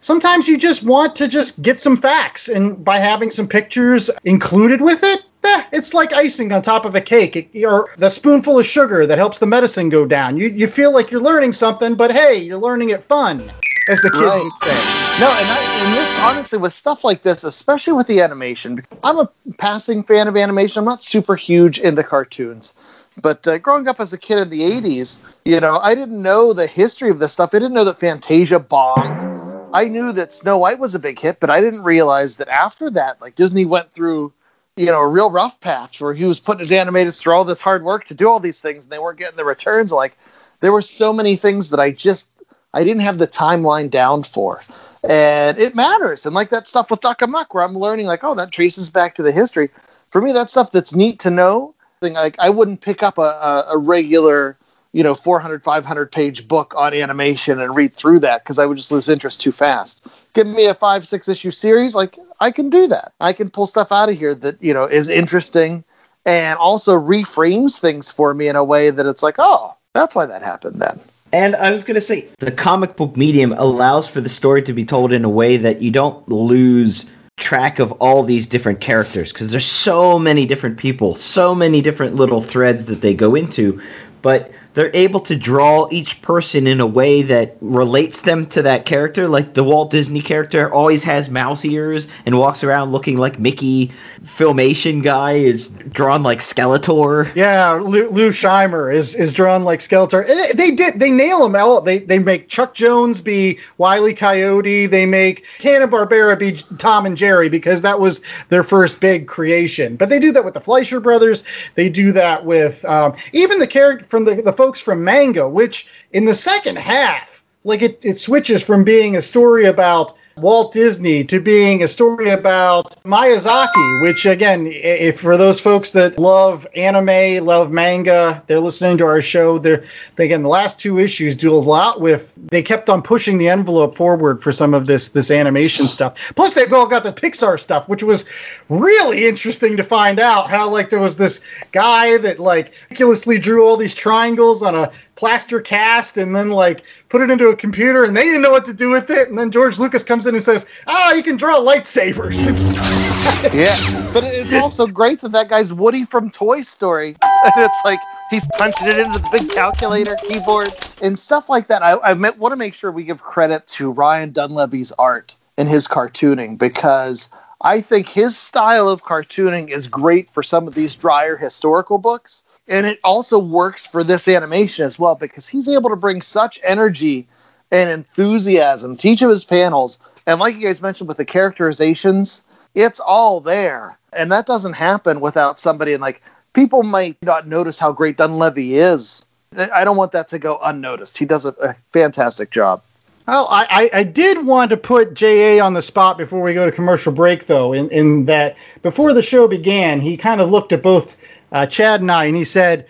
[0.00, 2.48] sometimes you just want to just get some facts.
[2.48, 6.94] And by having some pictures included with it, eh, it's like icing on top of
[6.94, 10.36] a cake it, or the spoonful of sugar that helps the medicine go down.
[10.36, 13.50] You, you feel like you're learning something, but hey, you're learning it fun,
[13.88, 14.44] as the kids Right.
[14.44, 15.06] would say.
[15.20, 19.18] No, and, I, and this honestly with stuff like this, especially with the animation, I'm
[19.18, 20.80] a passing fan of animation.
[20.80, 22.74] I'm not super huge into cartoons,
[23.20, 26.52] but uh, growing up as a kid in the '80s, you know, I didn't know
[26.52, 27.50] the history of this stuff.
[27.54, 29.74] I didn't know that Fantasia bombed.
[29.74, 32.90] I knew that Snow White was a big hit, but I didn't realize that after
[32.90, 34.32] that, like Disney went through,
[34.76, 37.60] you know, a real rough patch where he was putting his animators through all this
[37.60, 39.92] hard work to do all these things, and they weren't getting the returns.
[39.92, 40.16] Like
[40.60, 42.30] there were so many things that I just
[42.72, 44.62] I didn't have the timeline down for.
[45.02, 46.26] And it matters.
[46.26, 49.14] And like that stuff with Duck Amuck, where I'm learning, like, oh, that traces back
[49.14, 49.70] to the history.
[50.10, 51.74] For me, that's stuff that's neat to know.
[52.00, 54.58] Thing like I wouldn't pick up a, a, regular,
[54.92, 58.76] you know, 400, 500 page book on animation and read through that because I would
[58.76, 60.06] just lose interest too fast.
[60.34, 63.12] Give me a five, six issue series, like I can do that.
[63.18, 65.84] I can pull stuff out of here that you know is interesting
[66.26, 70.26] and also reframes things for me in a way that it's like, oh, that's why
[70.26, 71.00] that happened then.
[71.32, 74.72] And I was going to say, the comic book medium allows for the story to
[74.72, 77.06] be told in a way that you don't lose
[77.36, 82.16] track of all these different characters because there's so many different people, so many different
[82.16, 83.82] little threads that they go into,
[84.22, 88.84] but they're able to draw each person in a way that relates them to that
[88.84, 89.26] character.
[89.26, 93.92] Like the Walt Disney character always has mouse ears and walks around looking like Mickey.
[94.22, 97.34] Filmation guy is drawn like Skeletor.
[97.34, 100.28] Yeah, Lou, Lou Scheimer is is drawn like Skeletor.
[100.28, 101.86] Eh, They did they nail him out.
[101.86, 104.12] They they make Chuck Jones be Wile E.
[104.14, 104.86] Coyote.
[104.86, 109.96] They make Hanna Barbera be Tom and Jerry because that was their first big creation.
[109.96, 111.44] But they do that with the Fleischer brothers.
[111.76, 115.86] They do that with um, even the character from the the folks from Manga, which
[116.10, 121.24] in the second half, like it it switches from being a story about Walt Disney
[121.24, 127.42] to being a story about Miyazaki, which again, if for those folks that love anime,
[127.46, 129.56] love manga, they're listening to our show.
[129.56, 129.84] They're
[130.16, 132.34] they, again the last two issues do a lot with.
[132.50, 136.34] They kept on pushing the envelope forward for some of this this animation stuff.
[136.36, 138.28] Plus, they've all got the Pixar stuff, which was
[138.68, 143.64] really interesting to find out how like there was this guy that like ridiculously drew
[143.66, 148.04] all these triangles on a plaster cast and then like put it into a computer
[148.04, 149.28] and they didn't know what to do with it.
[149.28, 152.46] And then George Lucas comes in and says ah you can draw lightsabers.
[152.48, 152.62] It's
[153.54, 157.98] Yeah, but it's also great that that guy's Woody from Toy Story, and it's like
[158.30, 160.68] he's punching it into the big calculator keyboard
[161.02, 161.82] and stuff like that.
[161.82, 165.88] I, I want to make sure we give credit to Ryan Dunleavy's art and his
[165.88, 171.36] cartooning because I think his style of cartooning is great for some of these drier
[171.36, 175.96] historical books, and it also works for this animation as well because he's able to
[175.96, 177.28] bring such energy
[177.70, 179.98] and enthusiasm to each of his panels.
[180.26, 182.42] And like you guys mentioned with the characterizations,
[182.74, 183.98] it's all there.
[184.12, 188.76] And that doesn't happen without somebody and like people might not notice how great Dunleavy
[188.76, 189.24] is.
[189.56, 191.18] I don't want that to go unnoticed.
[191.18, 192.82] He does a, a fantastic job.
[193.26, 196.64] Well, I, I, I did want to put JA on the spot before we go
[196.64, 200.72] to commercial break, though, in, in that before the show began, he kind of looked
[200.72, 201.16] at both
[201.56, 202.86] uh, Chad and I and he said,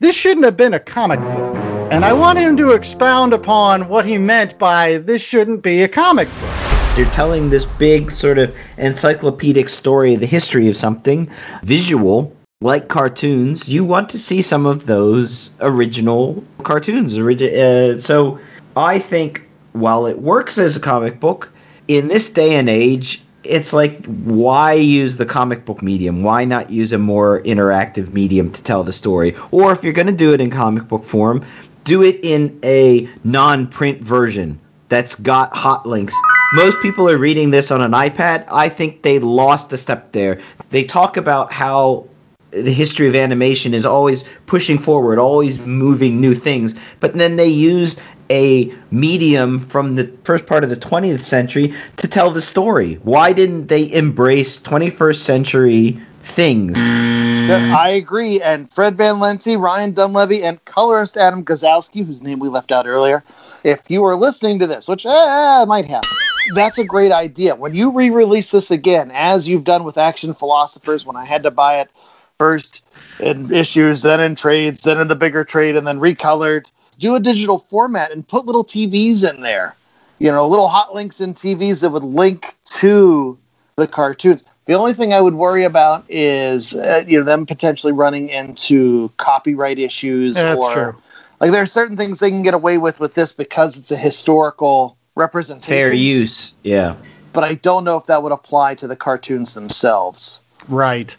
[0.00, 1.56] This shouldn't have been a comic book.
[1.92, 5.88] And I want him to expound upon what he meant by this shouldn't be a
[5.88, 6.98] comic book.
[6.98, 11.30] You're telling this big sort of encyclopedic story, of the history of something,
[11.62, 13.68] visual, like cartoons.
[13.68, 17.16] You want to see some of those original cartoons.
[17.16, 18.40] Uh, so
[18.76, 21.52] I think while it works as a comic book,
[21.86, 26.22] in this day and age, it's like why use the comic book medium?
[26.22, 29.36] Why not use a more interactive medium to tell the story?
[29.50, 31.44] Or if you're going to do it in comic book form,
[31.84, 36.14] do it in a non-print version that's got hot links
[36.52, 38.46] most people are reading this on an iPad.
[38.50, 40.40] I think they lost a step there.
[40.70, 42.06] They talk about how
[42.50, 47.48] the history of animation is always pushing forward, always moving new things, but then they
[47.48, 52.94] used a medium from the first part of the 20th century to tell the story.
[52.94, 56.76] Why didn't they embrace 21st century things?
[56.76, 58.40] I agree.
[58.40, 62.86] And Fred Van Lente, Ryan Dunleavy, and colorist Adam Guzowski, whose name we left out
[62.86, 63.24] earlier,
[63.64, 66.10] if you are listening to this, which eh, might happen,
[66.54, 67.54] that's a great idea.
[67.54, 71.44] When you re release this again, as you've done with Action Philosophers, when I had
[71.44, 71.90] to buy it
[72.38, 72.84] first
[73.18, 76.66] in issues, then in trades, then in the bigger trade, and then recolored,
[76.98, 79.74] do a digital format and put little TVs in there.
[80.18, 83.38] You know, little hot links in TVs that would link to
[83.76, 84.44] the cartoons.
[84.66, 89.10] The only thing I would worry about is uh, you know them potentially running into
[89.16, 90.34] copyright issues.
[90.34, 91.02] That's or, true.
[91.40, 93.96] Like there are certain things they can get away with with this because it's a
[93.96, 95.72] historical representation.
[95.72, 96.54] Fair use.
[96.62, 96.96] Yeah.
[97.32, 100.40] But I don't know if that would apply to the cartoons themselves.
[100.68, 101.16] Right.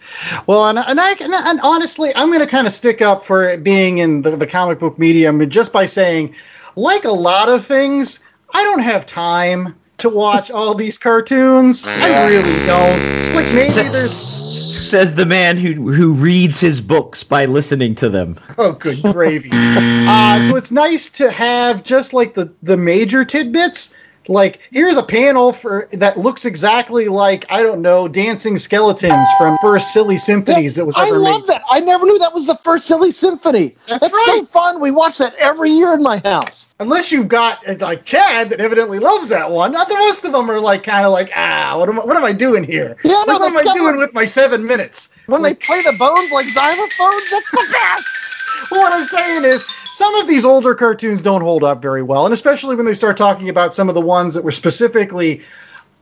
[0.47, 3.49] Well, and, and, I, and, and honestly, I'm going to kind of stick up for
[3.49, 6.35] it being in the, the comic book medium just by saying,
[6.75, 8.19] like a lot of things,
[8.53, 11.85] I don't have time to watch all these cartoons.
[11.87, 13.35] I really don't.
[13.35, 14.49] Like maybe there's
[14.89, 18.39] Says the man who who reads his books by listening to them.
[18.57, 19.51] oh good gravy.
[20.09, 23.95] Uh, so it's nice to have just like the the major tidbits.
[24.29, 29.57] Like here's a panel for that looks exactly like I don't know dancing skeletons from
[29.57, 31.49] first silly symphonies that was ever I love made.
[31.49, 31.63] that.
[31.69, 33.75] I never knew that was the first Silly Symphony.
[33.87, 34.81] That's That's so fun.
[34.81, 36.69] We watch that every year in my house.
[36.79, 39.71] Unless you've got uh, like Chad that evidently loves that one.
[39.71, 42.15] Not the most of them are like kind of like ah what am I, what
[42.15, 42.97] am I doing here?
[43.03, 45.17] Yeah, no, what am I doing with my seven minutes?
[45.25, 48.07] When they play the bones like xylophones, that's the best.
[48.71, 52.25] Well, what I'm saying is, some of these older cartoons don't hold up very well,
[52.25, 55.41] and especially when they start talking about some of the ones that were specifically,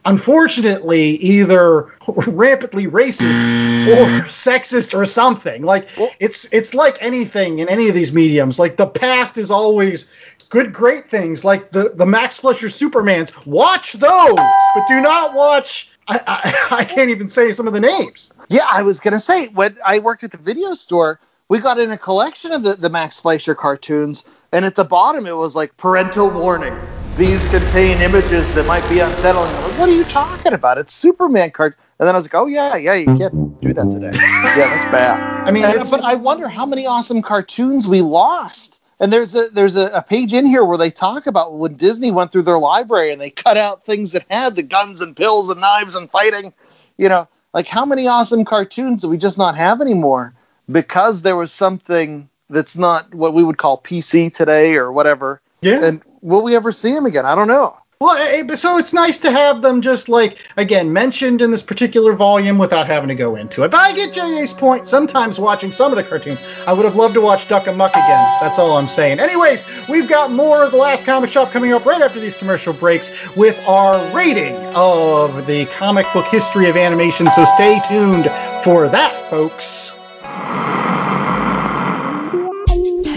[0.05, 3.39] unfortunately, either rampantly racist
[3.87, 4.21] or mm.
[4.25, 5.63] sexist or something.
[5.63, 5.89] Like
[6.19, 8.59] it's it's like anything in any of these mediums.
[8.59, 10.11] Like the past is always
[10.49, 13.45] good, great things, like the the Max Fleischer Supermans.
[13.45, 15.91] Watch those, but do not watch.
[16.07, 18.33] I, I, I can't even say some of the names.
[18.49, 21.91] Yeah, I was gonna say when I worked at the video store, we got in
[21.91, 25.77] a collection of the, the Max Fleischer cartoons, and at the bottom it was like
[25.77, 26.73] parental warning.
[27.15, 29.55] These contain images that might be unsettling.
[29.55, 30.77] I'm like, what are you talking about?
[30.77, 31.75] It's Superman card.
[31.99, 34.11] And then I was like, oh yeah, yeah, you can't do that today.
[34.13, 35.47] yeah, that's bad.
[35.47, 38.79] I mean, And- but I wonder how many awesome cartoons we lost.
[38.99, 42.11] And there's a there's a, a page in here where they talk about when Disney
[42.11, 45.49] went through their library and they cut out things that had the guns and pills
[45.49, 46.51] and knives and fighting.
[46.97, 50.33] You know, like how many awesome cartoons do we just not have anymore
[50.71, 55.41] because there was something that's not what we would call PC today or whatever.
[55.61, 55.83] Yeah.
[55.83, 57.25] And will we ever see them again?
[57.25, 57.77] I don't know.
[57.99, 62.13] Well, eh, so it's nice to have them just like again mentioned in this particular
[62.13, 63.71] volume without having to go into it.
[63.71, 64.87] But I get JA's point.
[64.87, 67.93] Sometimes watching some of the cartoons, I would have loved to watch Duck and Muck
[67.93, 68.37] again.
[68.39, 69.19] That's all I'm saying.
[69.19, 72.73] Anyways, we've got more of the Last Comic Shop coming up right after these commercial
[72.73, 77.31] breaks with our rating of the comic book history of animation.
[77.31, 78.25] So stay tuned
[78.63, 79.96] for that, folks.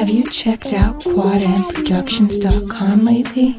[0.00, 3.52] Have you checked out QuadMProductions.com lately?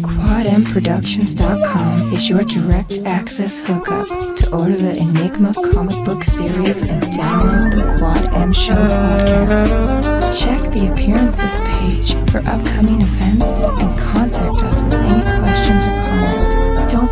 [0.00, 7.74] QuadMProductions.com is your direct access hookup to order the Enigma comic book series and download
[7.74, 10.40] the Quad M Show podcast.
[10.40, 16.49] Check the appearances page for upcoming events and contact us with any questions or comments.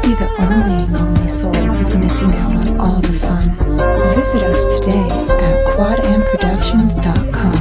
[0.09, 3.55] Be the only lonely soul who's missing out on all the fun.
[4.14, 7.53] Visit us today at quadmproductions.com.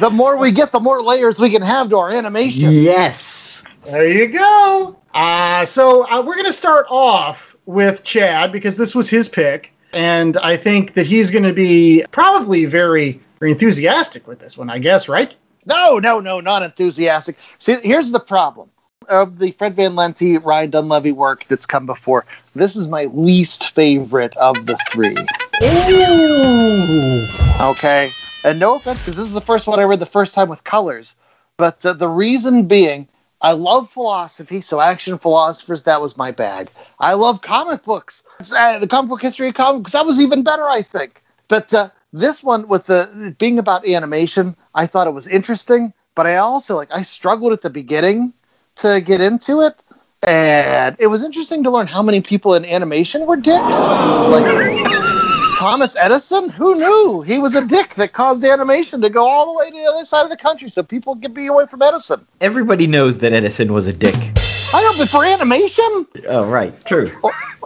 [0.00, 2.72] the more we get, the more layers we can have to our animation.
[2.72, 3.62] Yes.
[3.84, 4.96] There you go.
[5.14, 9.72] Uh, so uh, we're going to start off with Chad because this was his pick.
[9.92, 14.70] And I think that he's going to be probably very, very enthusiastic with this one,
[14.70, 15.34] I guess, right?
[15.66, 17.36] No, no, no, not enthusiastic.
[17.58, 18.70] See, here's the problem
[19.08, 22.24] of the Fred Van Lente, Ryan Dunleavy work that's come before.
[22.54, 25.16] This is my least favorite of the three.
[25.62, 27.26] Ooh.
[27.70, 28.10] Okay.
[28.44, 30.64] And no offense, because this is the first one I read the first time with
[30.64, 31.14] colors.
[31.56, 33.08] But uh, the reason being,
[33.42, 36.70] I love philosophy, so action philosophers, that was my bag.
[36.98, 38.22] I love comic books.
[38.56, 41.20] Uh, the comic book history of comics, that was even better, I think.
[41.48, 45.92] But uh, this one, with the being about animation, I thought it was interesting.
[46.14, 48.32] But I also, like, I struggled at the beginning
[48.76, 49.74] to get into it.
[50.22, 53.58] And it was interesting to learn how many people in animation were dicks.
[53.58, 55.21] Like,
[55.62, 56.48] Thomas Edison?
[56.48, 57.22] Who knew?
[57.22, 60.04] He was a dick that caused animation to go all the way to the other
[60.04, 62.26] side of the country so people could be away from Edison.
[62.40, 64.16] Everybody knows that Edison was a dick.
[64.16, 66.06] I know, but for animation?
[66.26, 66.74] Oh, right.
[66.84, 67.08] True.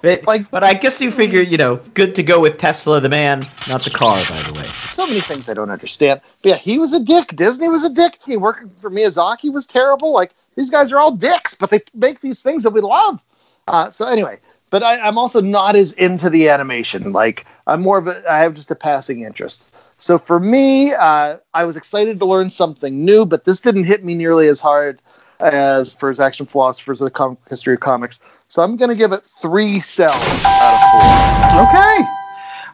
[0.02, 3.08] But, Like- but I guess you figure, you know, good to go with Tesla, the
[3.08, 4.64] man, not the car, by the way.
[4.64, 6.20] So many things I don't understand.
[6.42, 7.34] But yeah, he was a dick.
[7.34, 8.18] Disney was a dick.
[8.26, 10.12] He working for Miyazaki was terrible.
[10.12, 13.24] Like, these guys are all dicks, but they make these things that we love.
[13.66, 14.38] Uh, so anyway,
[14.70, 17.12] but I, I'm also not as into the animation.
[17.12, 19.74] Like, I'm more of a, I have just a passing interest.
[19.98, 24.04] So for me, uh, I was excited to learn something new, but this didn't hit
[24.04, 25.00] me nearly as hard
[25.40, 28.20] as for his action philosophers of the comic history of comics.
[28.48, 30.14] So I'm going to give it three cells
[30.60, 31.60] out of four.
[31.60, 32.10] Okay.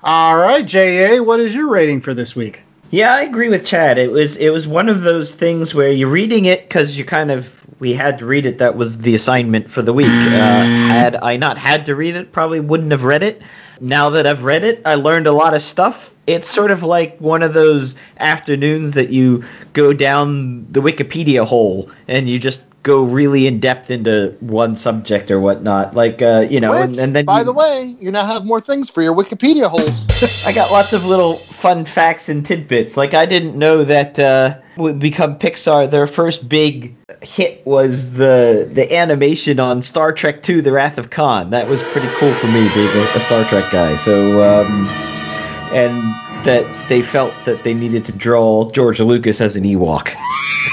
[0.02, 2.62] All right, JA, what is your rating for this week?
[2.92, 3.96] Yeah, I agree with Chad.
[3.96, 7.30] It was it was one of those things where you're reading it because you kind
[7.30, 8.58] of we had to read it.
[8.58, 10.08] That was the assignment for the week.
[10.08, 13.40] Uh, had I not had to read it, probably wouldn't have read it.
[13.80, 16.14] Now that I've read it, I learned a lot of stuff.
[16.26, 21.90] It's sort of like one of those afternoons that you go down the Wikipedia hole
[22.06, 25.94] and you just go really in depth into one subject or whatnot.
[25.94, 28.44] Like uh, you know, Which, and, and then by you- the way, you now have
[28.44, 30.44] more things for your Wikipedia holes.
[30.46, 32.96] I got lots of little fun facts and tidbits.
[32.96, 35.90] Like I didn't know that uh, would become Pixar.
[35.90, 41.10] Their first big hit was the the animation on Star Trek II: The Wrath of
[41.10, 41.50] Khan.
[41.50, 43.96] That was pretty cool for me, being a, a Star Trek guy.
[43.96, 44.88] So, um,
[45.72, 46.02] and
[46.44, 50.12] that they felt that they needed to draw George Lucas as an Ewok.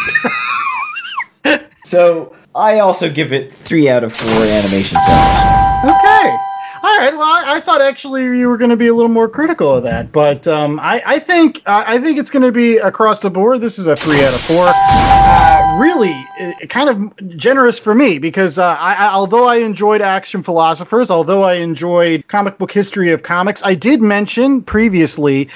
[1.90, 5.38] so I also give it three out of four animation cells.
[5.84, 6.38] Okay.
[6.82, 7.12] All right.
[7.14, 9.84] Well, I, I thought actually you were going to be a little more critical of
[9.84, 13.30] that, but um, I, I think uh, I think it's going to be across the
[13.30, 13.60] board.
[13.60, 14.66] This is a three out of four.
[14.70, 20.42] Uh, really, uh, kind of generous for me because uh, I, although I enjoyed Action
[20.42, 25.50] Philosophers, although I enjoyed Comic Book History of Comics, I did mention previously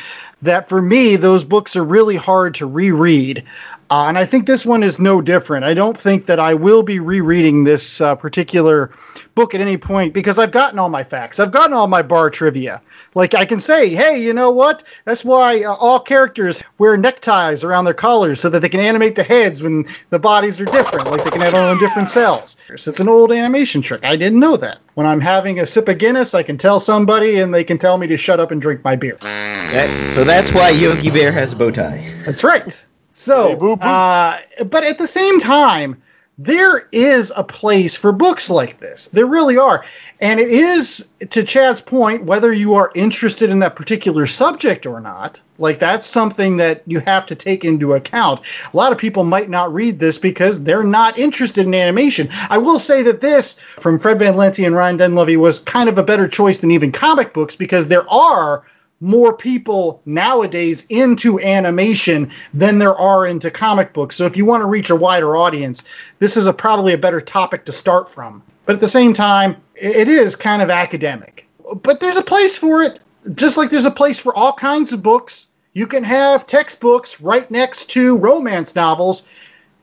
[0.43, 3.43] that for me those books are really hard to reread.
[3.89, 5.65] Uh, and I think this one is no different.
[5.65, 8.91] I don't think that I will be rereading this uh, particular
[9.35, 11.39] book at any point because I've gotten all my facts.
[11.39, 12.81] I've gotten all my bar trivia.
[13.13, 14.83] Like I can say, hey, you know what?
[15.05, 19.15] That's why uh, all characters wear neckties around their collars so that they can animate
[19.15, 21.11] the heads when the bodies are different.
[21.11, 22.57] Like they can have their own different cells.
[22.69, 24.03] It's an old animation trick.
[24.05, 24.79] I didn't know that.
[24.95, 27.97] When I'm having a sip of Guinness, I can tell somebody and they can tell
[27.97, 29.17] me to shut up and drink my beer.
[29.19, 32.03] That- so that's why Yogi Bear has a bow tie.
[32.25, 32.87] That's right.
[33.13, 33.85] So, Hey, boo, boo.
[33.87, 36.01] uh, but at the same time,
[36.37, 39.07] there is a place for books like this.
[39.09, 39.85] There really are.
[40.19, 44.99] And it is, to Chad's point, whether you are interested in that particular subject or
[44.99, 48.41] not, like that's something that you have to take into account.
[48.73, 52.29] A lot of people might not read this because they're not interested in animation.
[52.49, 55.99] I will say that this, from Fred Van Lente and Ryan Dunleavy, was kind of
[55.99, 58.63] a better choice than even comic books because there are
[59.03, 64.15] more people nowadays into animation than there are into comic books.
[64.15, 65.83] So if you want to reach a wider audience,
[66.19, 68.43] this is a probably a better topic to start from.
[68.65, 71.49] But at the same time, it is kind of academic.
[71.75, 73.01] But there's a place for it,
[73.35, 75.47] just like there's a place for all kinds of books.
[75.73, 79.27] You can have textbooks right next to romance novels.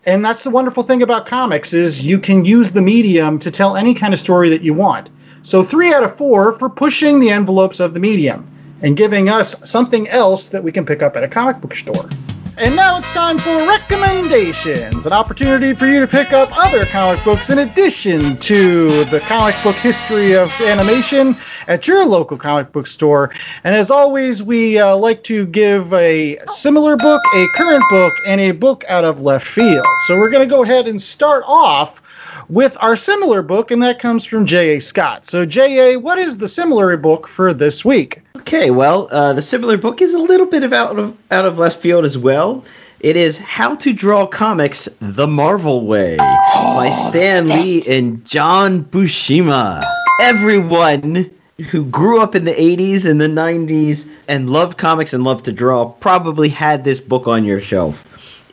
[0.06, 3.76] And that's the wonderful thing about comics is you can use the medium to tell
[3.76, 5.10] any kind of story that you want.
[5.42, 8.46] So 3 out of 4 for pushing the envelopes of the medium
[8.82, 12.08] and giving us something else that we can pick up at a comic book store.
[12.60, 17.24] And now it's time for recommendations, an opportunity for you to pick up other comic
[17.24, 22.86] books in addition to the comic book history of animation at your local comic book
[22.86, 23.32] store.
[23.64, 28.42] And as always, we uh, like to give a similar book, a current book, and
[28.42, 29.86] a book out of left field.
[30.06, 32.02] So we're going to go ahead and start off
[32.50, 34.80] with our similar book, and that comes from J.A.
[34.80, 35.24] Scott.
[35.24, 38.22] So, J.A., what is the similar book for this week?
[38.40, 41.58] Okay, well, uh, the similar book is a little bit of out of out of
[41.58, 42.64] left field as well.
[42.98, 49.84] It is How to Draw Comics the Marvel Way by Stan Lee and John Buscema.
[50.22, 51.30] Everyone
[51.70, 55.52] who grew up in the 80s and the 90s and loved comics and loved to
[55.52, 58.06] draw probably had this book on your shelf.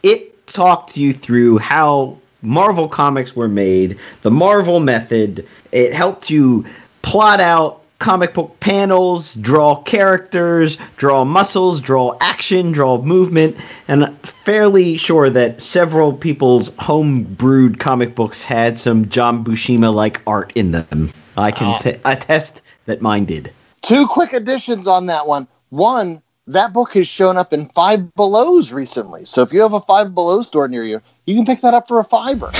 [0.03, 5.47] It talked you through how Marvel comics were made, the Marvel method.
[5.71, 6.65] It helped you
[7.01, 14.15] plot out comic book panels, draw characters, draw muscles, draw action, draw movement, and I'm
[14.17, 20.53] fairly sure that several people's home brewed comic books had some John Buscema like art
[20.55, 21.11] in them.
[21.35, 21.77] I can ah.
[21.79, 21.83] Oh.
[21.83, 23.51] t- attest that mine did.
[23.81, 25.47] Two quick additions on that one.
[25.69, 29.25] One, that book has shown up in Five Belows recently.
[29.25, 31.87] So if you have a Five Below store near you, you can pick that up
[31.87, 32.51] for a fiver.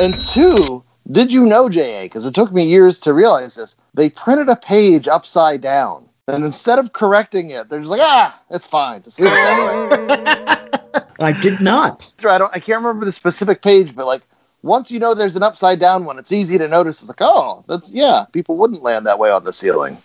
[0.00, 2.02] And two, did you know, JA?
[2.02, 3.76] Because it took me years to realize this.
[3.94, 6.08] They printed a page upside down.
[6.28, 9.02] And instead of correcting it, they're just like, ah, it's fine.
[9.02, 11.02] Just leave it that way.
[11.18, 12.10] I did not.
[12.24, 14.22] I don't I can't remember the specific page, but like
[14.62, 17.02] once you know there's an upside down one, it's easy to notice.
[17.02, 19.98] It's like, oh, that's yeah, people wouldn't land that way on the ceiling.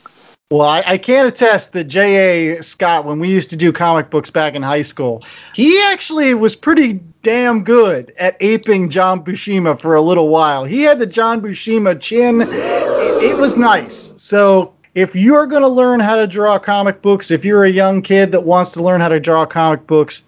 [0.49, 2.63] Well, I, I can attest that J.A.
[2.63, 6.55] Scott, when we used to do comic books back in high school, he actually was
[6.55, 10.63] pretty damn good at aping John Buscema for a little while.
[10.63, 12.39] He had the John Buscema chin.
[12.43, 14.13] It, it was nice.
[14.23, 18.01] So if you're going to learn how to draw comic books, if you're a young
[18.01, 20.23] kid that wants to learn how to draw comic books,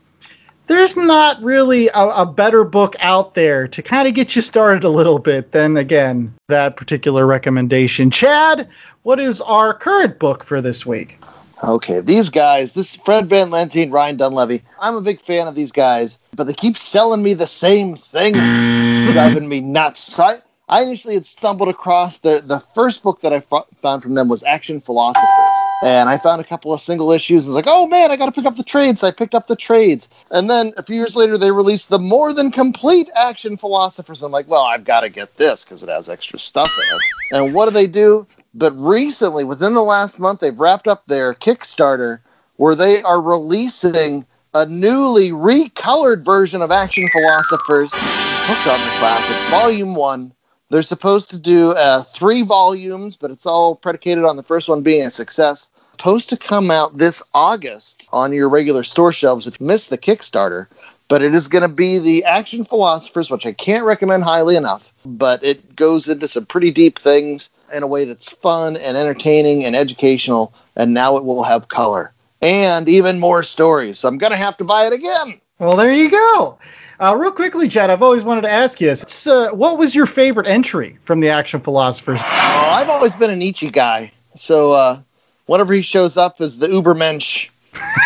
[0.69, 4.83] there's not really a, a better book out there to kind of get you started
[4.83, 8.11] a little bit than, again, that particular recommendation.
[8.11, 8.69] Chad,
[9.01, 11.19] what is our current book for this week?
[11.61, 14.63] Okay, these guys, this is Fred Van Lente and Ryan Dunleavy.
[14.79, 18.33] I'm a big fan of these guys, but they keep selling me the same thing.
[18.35, 20.13] It's driving me nuts.
[20.13, 20.37] So I,
[20.69, 23.41] I initially had stumbled across the, the first book that I
[23.81, 25.68] found from them was Action Philosophers.
[25.81, 28.31] And I found a couple of single issues was like, oh man, I got to
[28.33, 28.99] pick up the trades.
[28.99, 30.09] So I picked up the trades.
[30.29, 34.21] And then a few years later, they released the more than complete Action Philosophers.
[34.21, 37.03] I'm like, well, I've got to get this because it has extra stuff in it.
[37.31, 38.27] And what do they do?
[38.53, 42.19] But recently, within the last month, they've wrapped up their Kickstarter
[42.57, 49.49] where they are releasing a newly recolored version of Action Philosophers, Hooked on the Classics,
[49.49, 50.33] Volume 1.
[50.69, 54.83] They're supposed to do uh, three volumes, but it's all predicated on the first one
[54.83, 55.69] being a success.
[55.91, 59.97] Supposed to come out this August on your regular store shelves if you missed the
[59.97, 60.67] Kickstarter.
[61.07, 64.93] But it is going to be the Action Philosophers, which I can't recommend highly enough.
[65.03, 69.65] But it goes into some pretty deep things in a way that's fun and entertaining
[69.65, 70.53] and educational.
[70.75, 73.99] And now it will have color and even more stories.
[73.99, 75.41] So I'm going to have to buy it again.
[75.57, 76.59] Well, there you go.
[76.99, 80.47] Uh, real quickly, Chad, I've always wanted to ask you, uh, what was your favorite
[80.47, 82.21] entry from the Action Philosophers?
[82.23, 84.11] Oh, I've always been a Nietzsche guy.
[84.35, 85.01] So uh,
[85.45, 87.49] whenever he shows up as the Ubermensch,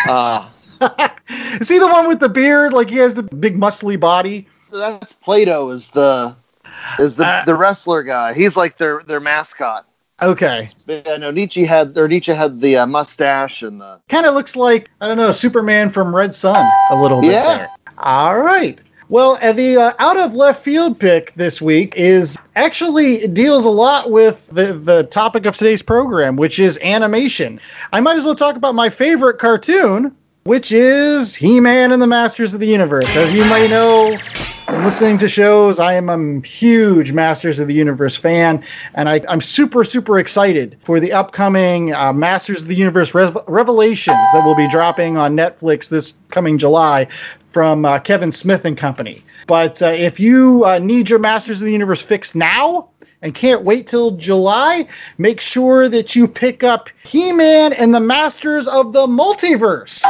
[0.08, 0.48] uh,
[1.60, 2.72] Is he the one with the beard?
[2.72, 4.48] Like he has the big muscly body?
[4.72, 6.34] that's Plato is the
[6.98, 8.34] is the, Uh, the wrestler guy.
[8.34, 9.86] He's like their their mascot.
[10.20, 10.70] Okay.
[10.86, 14.34] But, yeah, no, Nietzsche had or Nietzsche had the uh, mustache and the Kind of
[14.34, 17.56] looks like, I don't know, Superman from Red Sun a little bit Yeah.
[17.58, 17.70] there.
[17.98, 18.80] All right.
[19.08, 24.10] Well, the uh, out of left field pick this week is actually deals a lot
[24.10, 27.60] with the, the topic of today's program, which is animation.
[27.92, 32.06] I might as well talk about my favorite cartoon, which is He Man and the
[32.06, 33.14] Masters of the Universe.
[33.16, 34.18] As you may know,
[34.68, 38.64] listening to shows, I am a huge Masters of the Universe fan,
[38.94, 43.36] and I, I'm super, super excited for the upcoming uh, Masters of the Universe Rev-
[43.46, 47.08] Revelations that will be dropping on Netflix this coming July
[47.54, 49.22] from uh, Kevin Smith and Company.
[49.46, 52.90] But uh, if you uh, need your Masters of the Universe fix now
[53.22, 58.00] and can't wait till July, make sure that you pick up He Man and the
[58.00, 60.04] Masters of the Multiverse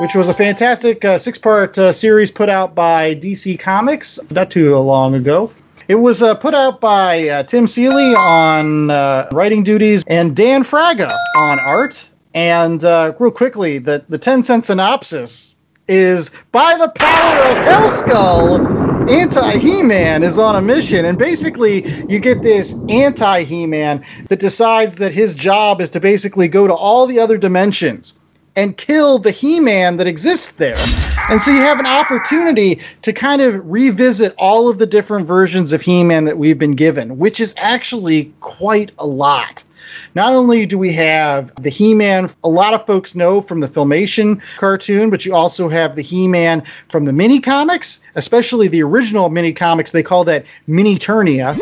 [0.00, 4.48] which was a fantastic uh, six part uh, series put out by DC Comics not
[4.48, 5.52] too long ago.
[5.88, 10.62] It was uh, put out by uh, Tim Seeley on uh, writing duties and Dan
[10.62, 12.10] Fraga on art.
[12.34, 15.54] And uh, real quickly, the, the 10 cent synopsis
[15.88, 21.04] is by the power of Hellskull, anti He Man is on a mission.
[21.04, 26.00] And basically, you get this anti He Man that decides that his job is to
[26.00, 28.14] basically go to all the other dimensions
[28.58, 30.76] and kill the He-Man that exists there.
[31.30, 35.72] And so you have an opportunity to kind of revisit all of the different versions
[35.72, 39.62] of He Man that we've been given, which is actually quite a lot.
[40.12, 43.68] Not only do we have the He Man, a lot of folks know from the
[43.68, 48.82] Filmation cartoon, but you also have the He Man from the mini comics, especially the
[48.82, 49.92] original mini comics.
[49.92, 51.56] They call that Mini Turnia.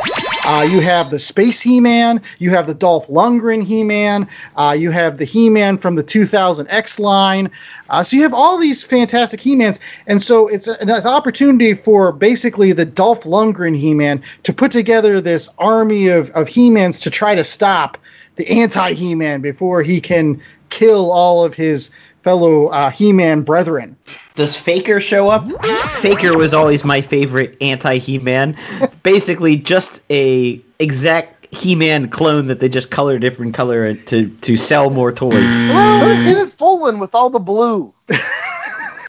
[0.46, 4.76] Uh, you have the Space He Man, you have the Dolph Lundgren He Man, uh,
[4.78, 7.50] you have the He Man from the 2000 X line.
[7.90, 9.80] Uh, so you have all these fantastic He Mans.
[10.06, 15.20] And so it's an opportunity for basically the Dolph Lundgren He Man to put together
[15.20, 17.98] this army of, of He Mans to try to stop
[18.36, 21.90] the anti He Man before he can kill all of his
[22.26, 23.96] fellow uh, He Man brethren.
[24.34, 25.46] Does Faker show up?
[26.00, 28.56] Faker was always my favorite anti He Man.
[29.04, 34.56] Basically, just a exact He Man clone that they just color different color to to
[34.56, 35.34] sell more toys.
[35.34, 37.94] Where's his full one with all the blue?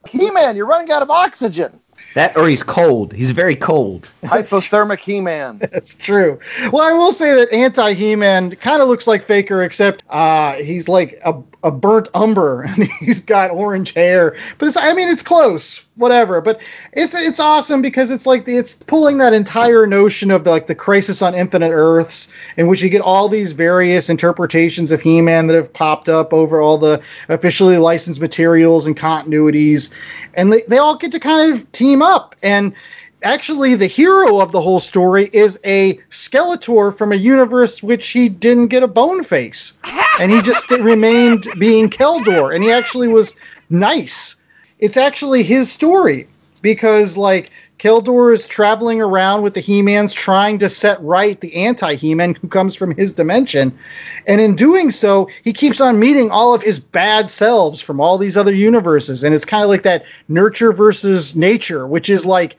[0.08, 1.82] He Man, you're running out of oxygen.
[2.18, 3.14] That or he's cold.
[3.14, 4.10] He's very cold.
[4.24, 5.60] Hypothermic He Man.
[5.72, 6.40] That's true.
[6.72, 10.54] Well, I will say that anti He Man kind of looks like Faker, except uh,
[10.54, 14.36] he's like a, a burnt umber and he's got orange hair.
[14.58, 15.84] But it's, I mean, it's close.
[15.98, 16.42] Whatever.
[16.42, 16.62] But
[16.94, 20.76] it's it's awesome because it's like it's pulling that entire notion of the, like the
[20.76, 25.48] Crisis on Infinite Earths, in which you get all these various interpretations of He Man
[25.48, 29.92] that have popped up over all the officially licensed materials and continuities,
[30.36, 32.36] and they, they all get to kind of team up.
[32.44, 32.76] And
[33.24, 38.30] actually the hero of the whole story is a skeletor from a universe which he
[38.30, 39.74] didn't get a bone face.
[40.20, 42.54] And he just remained being keldor.
[42.54, 43.36] And he actually was
[43.70, 44.37] nice
[44.80, 46.28] it's actually his story
[46.62, 52.34] because like keldor is traveling around with the he-mans trying to set right the anti-he-man
[52.36, 53.78] who comes from his dimension.
[54.26, 58.18] And in doing so he keeps on meeting all of his bad selves from all
[58.18, 59.24] these other universes.
[59.24, 62.58] And it's kind of like that nurture versus nature which is like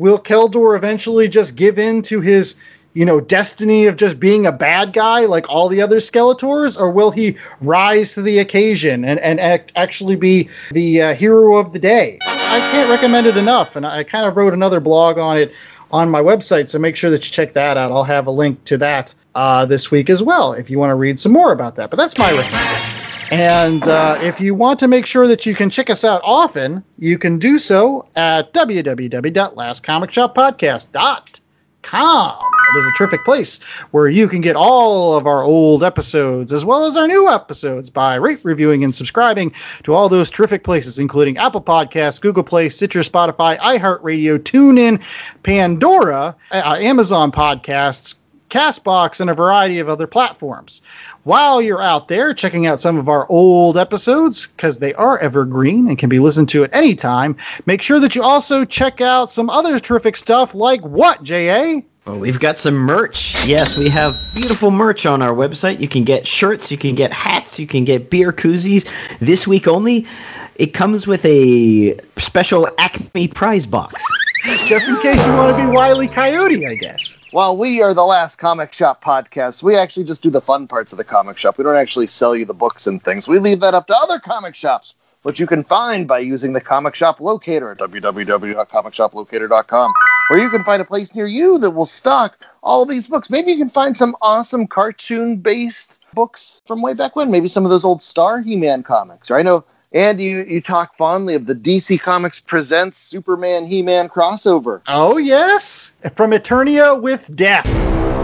[0.00, 2.56] will Keldor eventually just give in to his,
[2.92, 6.90] you know, destiny of just being a bad guy like all the other Skeletors, or
[6.90, 11.72] will he rise to the occasion and, and act, actually be the uh, hero of
[11.72, 12.18] the day?
[12.22, 15.54] I can't recommend it enough, and I kind of wrote another blog on it
[15.92, 17.92] on my website, so make sure that you check that out.
[17.92, 20.94] I'll have a link to that uh, this week as well if you want to
[20.94, 21.90] read some more about that.
[21.90, 23.06] But that's my recommendation.
[23.32, 26.82] And uh, if you want to make sure that you can check us out often,
[26.98, 31.39] you can do so at www.lastcomicshoppodcast.com.
[32.74, 36.64] It is a terrific place where you can get all of our old episodes as
[36.64, 40.98] well as our new episodes by rate, reviewing, and subscribing to all those terrific places,
[40.98, 45.02] including Apple Podcasts, Google Play, Stitcher, Spotify, iHeartRadio, TuneIn,
[45.42, 48.20] Pandora, uh, Amazon Podcasts,
[48.50, 50.82] Castbox, and a variety of other platforms.
[51.22, 55.88] While you're out there checking out some of our old episodes, because they are evergreen
[55.88, 57.36] and can be listened to at any time,
[57.66, 61.86] make sure that you also check out some other terrific stuff like what, J.A.?
[62.06, 63.46] Well, we've got some merch.
[63.46, 65.80] Yes, we have beautiful merch on our website.
[65.80, 68.88] You can get shirts, you can get hats, you can get beer koozies.
[69.18, 70.06] This week only,
[70.56, 74.02] it comes with a special Acme prize box.
[74.66, 77.28] Just in case you want to be Wiley Coyote, I guess.
[77.32, 80.92] While we are the last comic shop podcast, we actually just do the fun parts
[80.92, 81.58] of the comic shop.
[81.58, 83.28] We don't actually sell you the books and things.
[83.28, 86.60] We leave that up to other comic shops, which you can find by using the
[86.60, 89.92] comic shop locator at www.comicshoplocator.com,
[90.30, 93.28] where you can find a place near you that will stock all these books.
[93.28, 97.30] Maybe you can find some awesome cartoon based books from way back when.
[97.30, 99.30] Maybe some of those old Star He Man comics.
[99.30, 103.82] Or I know and you, you talk fondly of the DC Comics Presents Superman He
[103.82, 104.82] Man crossover.
[104.86, 105.94] Oh, yes.
[106.14, 107.66] From Eternia with Death.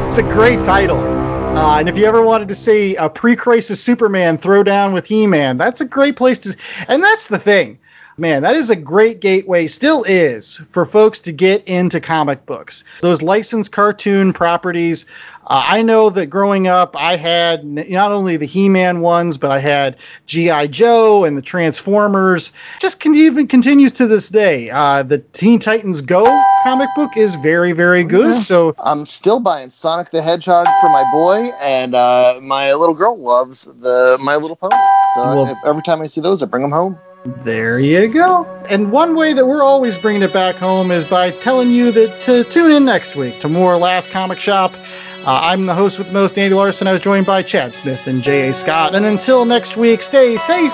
[0.07, 0.99] It's a great title.
[0.99, 5.07] Uh, and if you ever wanted to see a pre crisis Superman throw down with
[5.07, 6.57] He Man, that's a great place to.
[6.87, 7.79] And that's the thing.
[8.19, 12.85] Man, that is a great gateway, still is, for folks to get into comic books.
[13.03, 15.05] Those licensed cartoon properties.
[15.47, 19.51] Uh, I know that growing up, I had not only the He Man ones, but
[19.51, 20.69] I had G.I.
[20.69, 22.55] Joe and the Transformers.
[22.81, 24.71] Just can, even continues to this day.
[24.71, 28.29] Uh, the Teen Titans Go comic book is very, very good.
[28.29, 28.39] Yeah.
[28.39, 33.17] So I'm still buying Sonic the Hedgehog for my boy, and uh, my little girl
[33.17, 34.75] loves the My Little Pony.
[35.15, 36.99] So Well- every time I see those, I bring them home.
[37.27, 38.45] There you go.
[38.71, 42.23] And one way that we're always bringing it back home is by telling you that
[42.23, 44.73] to tune in next week to more Last Comic Shop.
[45.25, 46.87] Uh, I'm the host with most, Andy Larson.
[46.87, 48.55] I was joined by Chad Smith and J.A.
[48.55, 48.95] Scott.
[48.95, 50.73] And until next week, stay safe,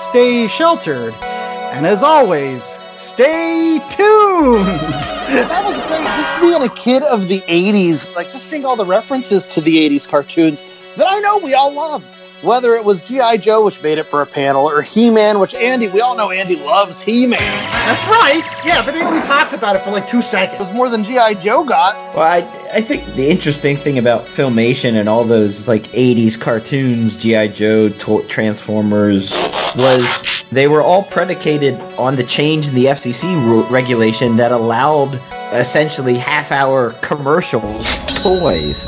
[0.00, 4.66] stay sheltered, and as always, stay tuned.
[4.66, 6.04] that was great.
[6.04, 9.88] Just being a kid of the 80s, like just seeing all the references to the
[9.88, 10.62] 80s cartoons
[10.96, 12.04] that I know we all love.
[12.42, 13.36] Whether it was G.I.
[13.38, 16.30] Joe, which made it for a panel, or He Man, which Andy, we all know
[16.30, 17.38] Andy loves He Man.
[17.40, 18.44] That's right.
[18.64, 20.60] Yeah, but they only talked about it for like two seconds.
[20.60, 21.34] It was more than G.I.
[21.34, 21.94] Joe got.
[22.14, 22.38] Well, I,
[22.72, 27.48] I think the interesting thing about filmation and all those like 80s cartoons, G.I.
[27.48, 29.32] Joe, to- Transformers,
[29.76, 35.14] was they were all predicated on the change in the FCC ru- regulation that allowed
[35.52, 37.86] essentially half hour commercials
[38.22, 38.84] toys.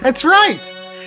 [0.00, 0.60] That's right.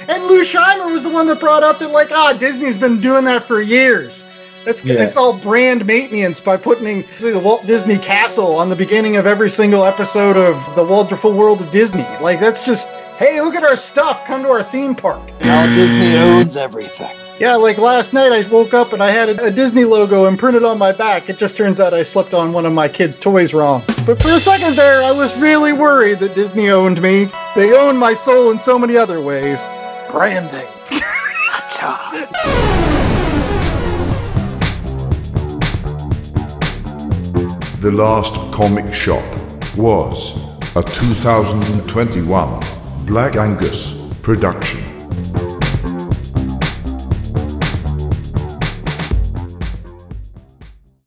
[0.09, 3.25] And Lou Scheimer was the one that brought up that like, ah, Disney's been doing
[3.25, 4.25] that for years.
[4.65, 5.03] That's Yeah.
[5.03, 9.49] it's all brand maintenance by putting the Walt Disney Castle on the beginning of every
[9.49, 12.05] single episode of the Wonderful World of Disney.
[12.21, 14.25] Like that's just, hey, look at our stuff.
[14.25, 15.21] Come to our theme park.
[15.41, 17.11] Now Disney owns everything.
[17.39, 20.65] Yeah, like last night I woke up and I had a, a Disney logo imprinted
[20.65, 21.29] on my back.
[21.29, 23.81] It just turns out I slept on one of my kids' toys wrong.
[24.05, 27.29] But for a second there, I was really worried that Disney owned me.
[27.55, 29.65] They own my soul in so many other ways.
[30.11, 30.67] Branding.
[37.81, 39.23] The Last Comic Shop
[39.77, 40.35] was
[40.75, 42.59] a 2021
[43.05, 43.93] Black Angus
[44.23, 44.88] production.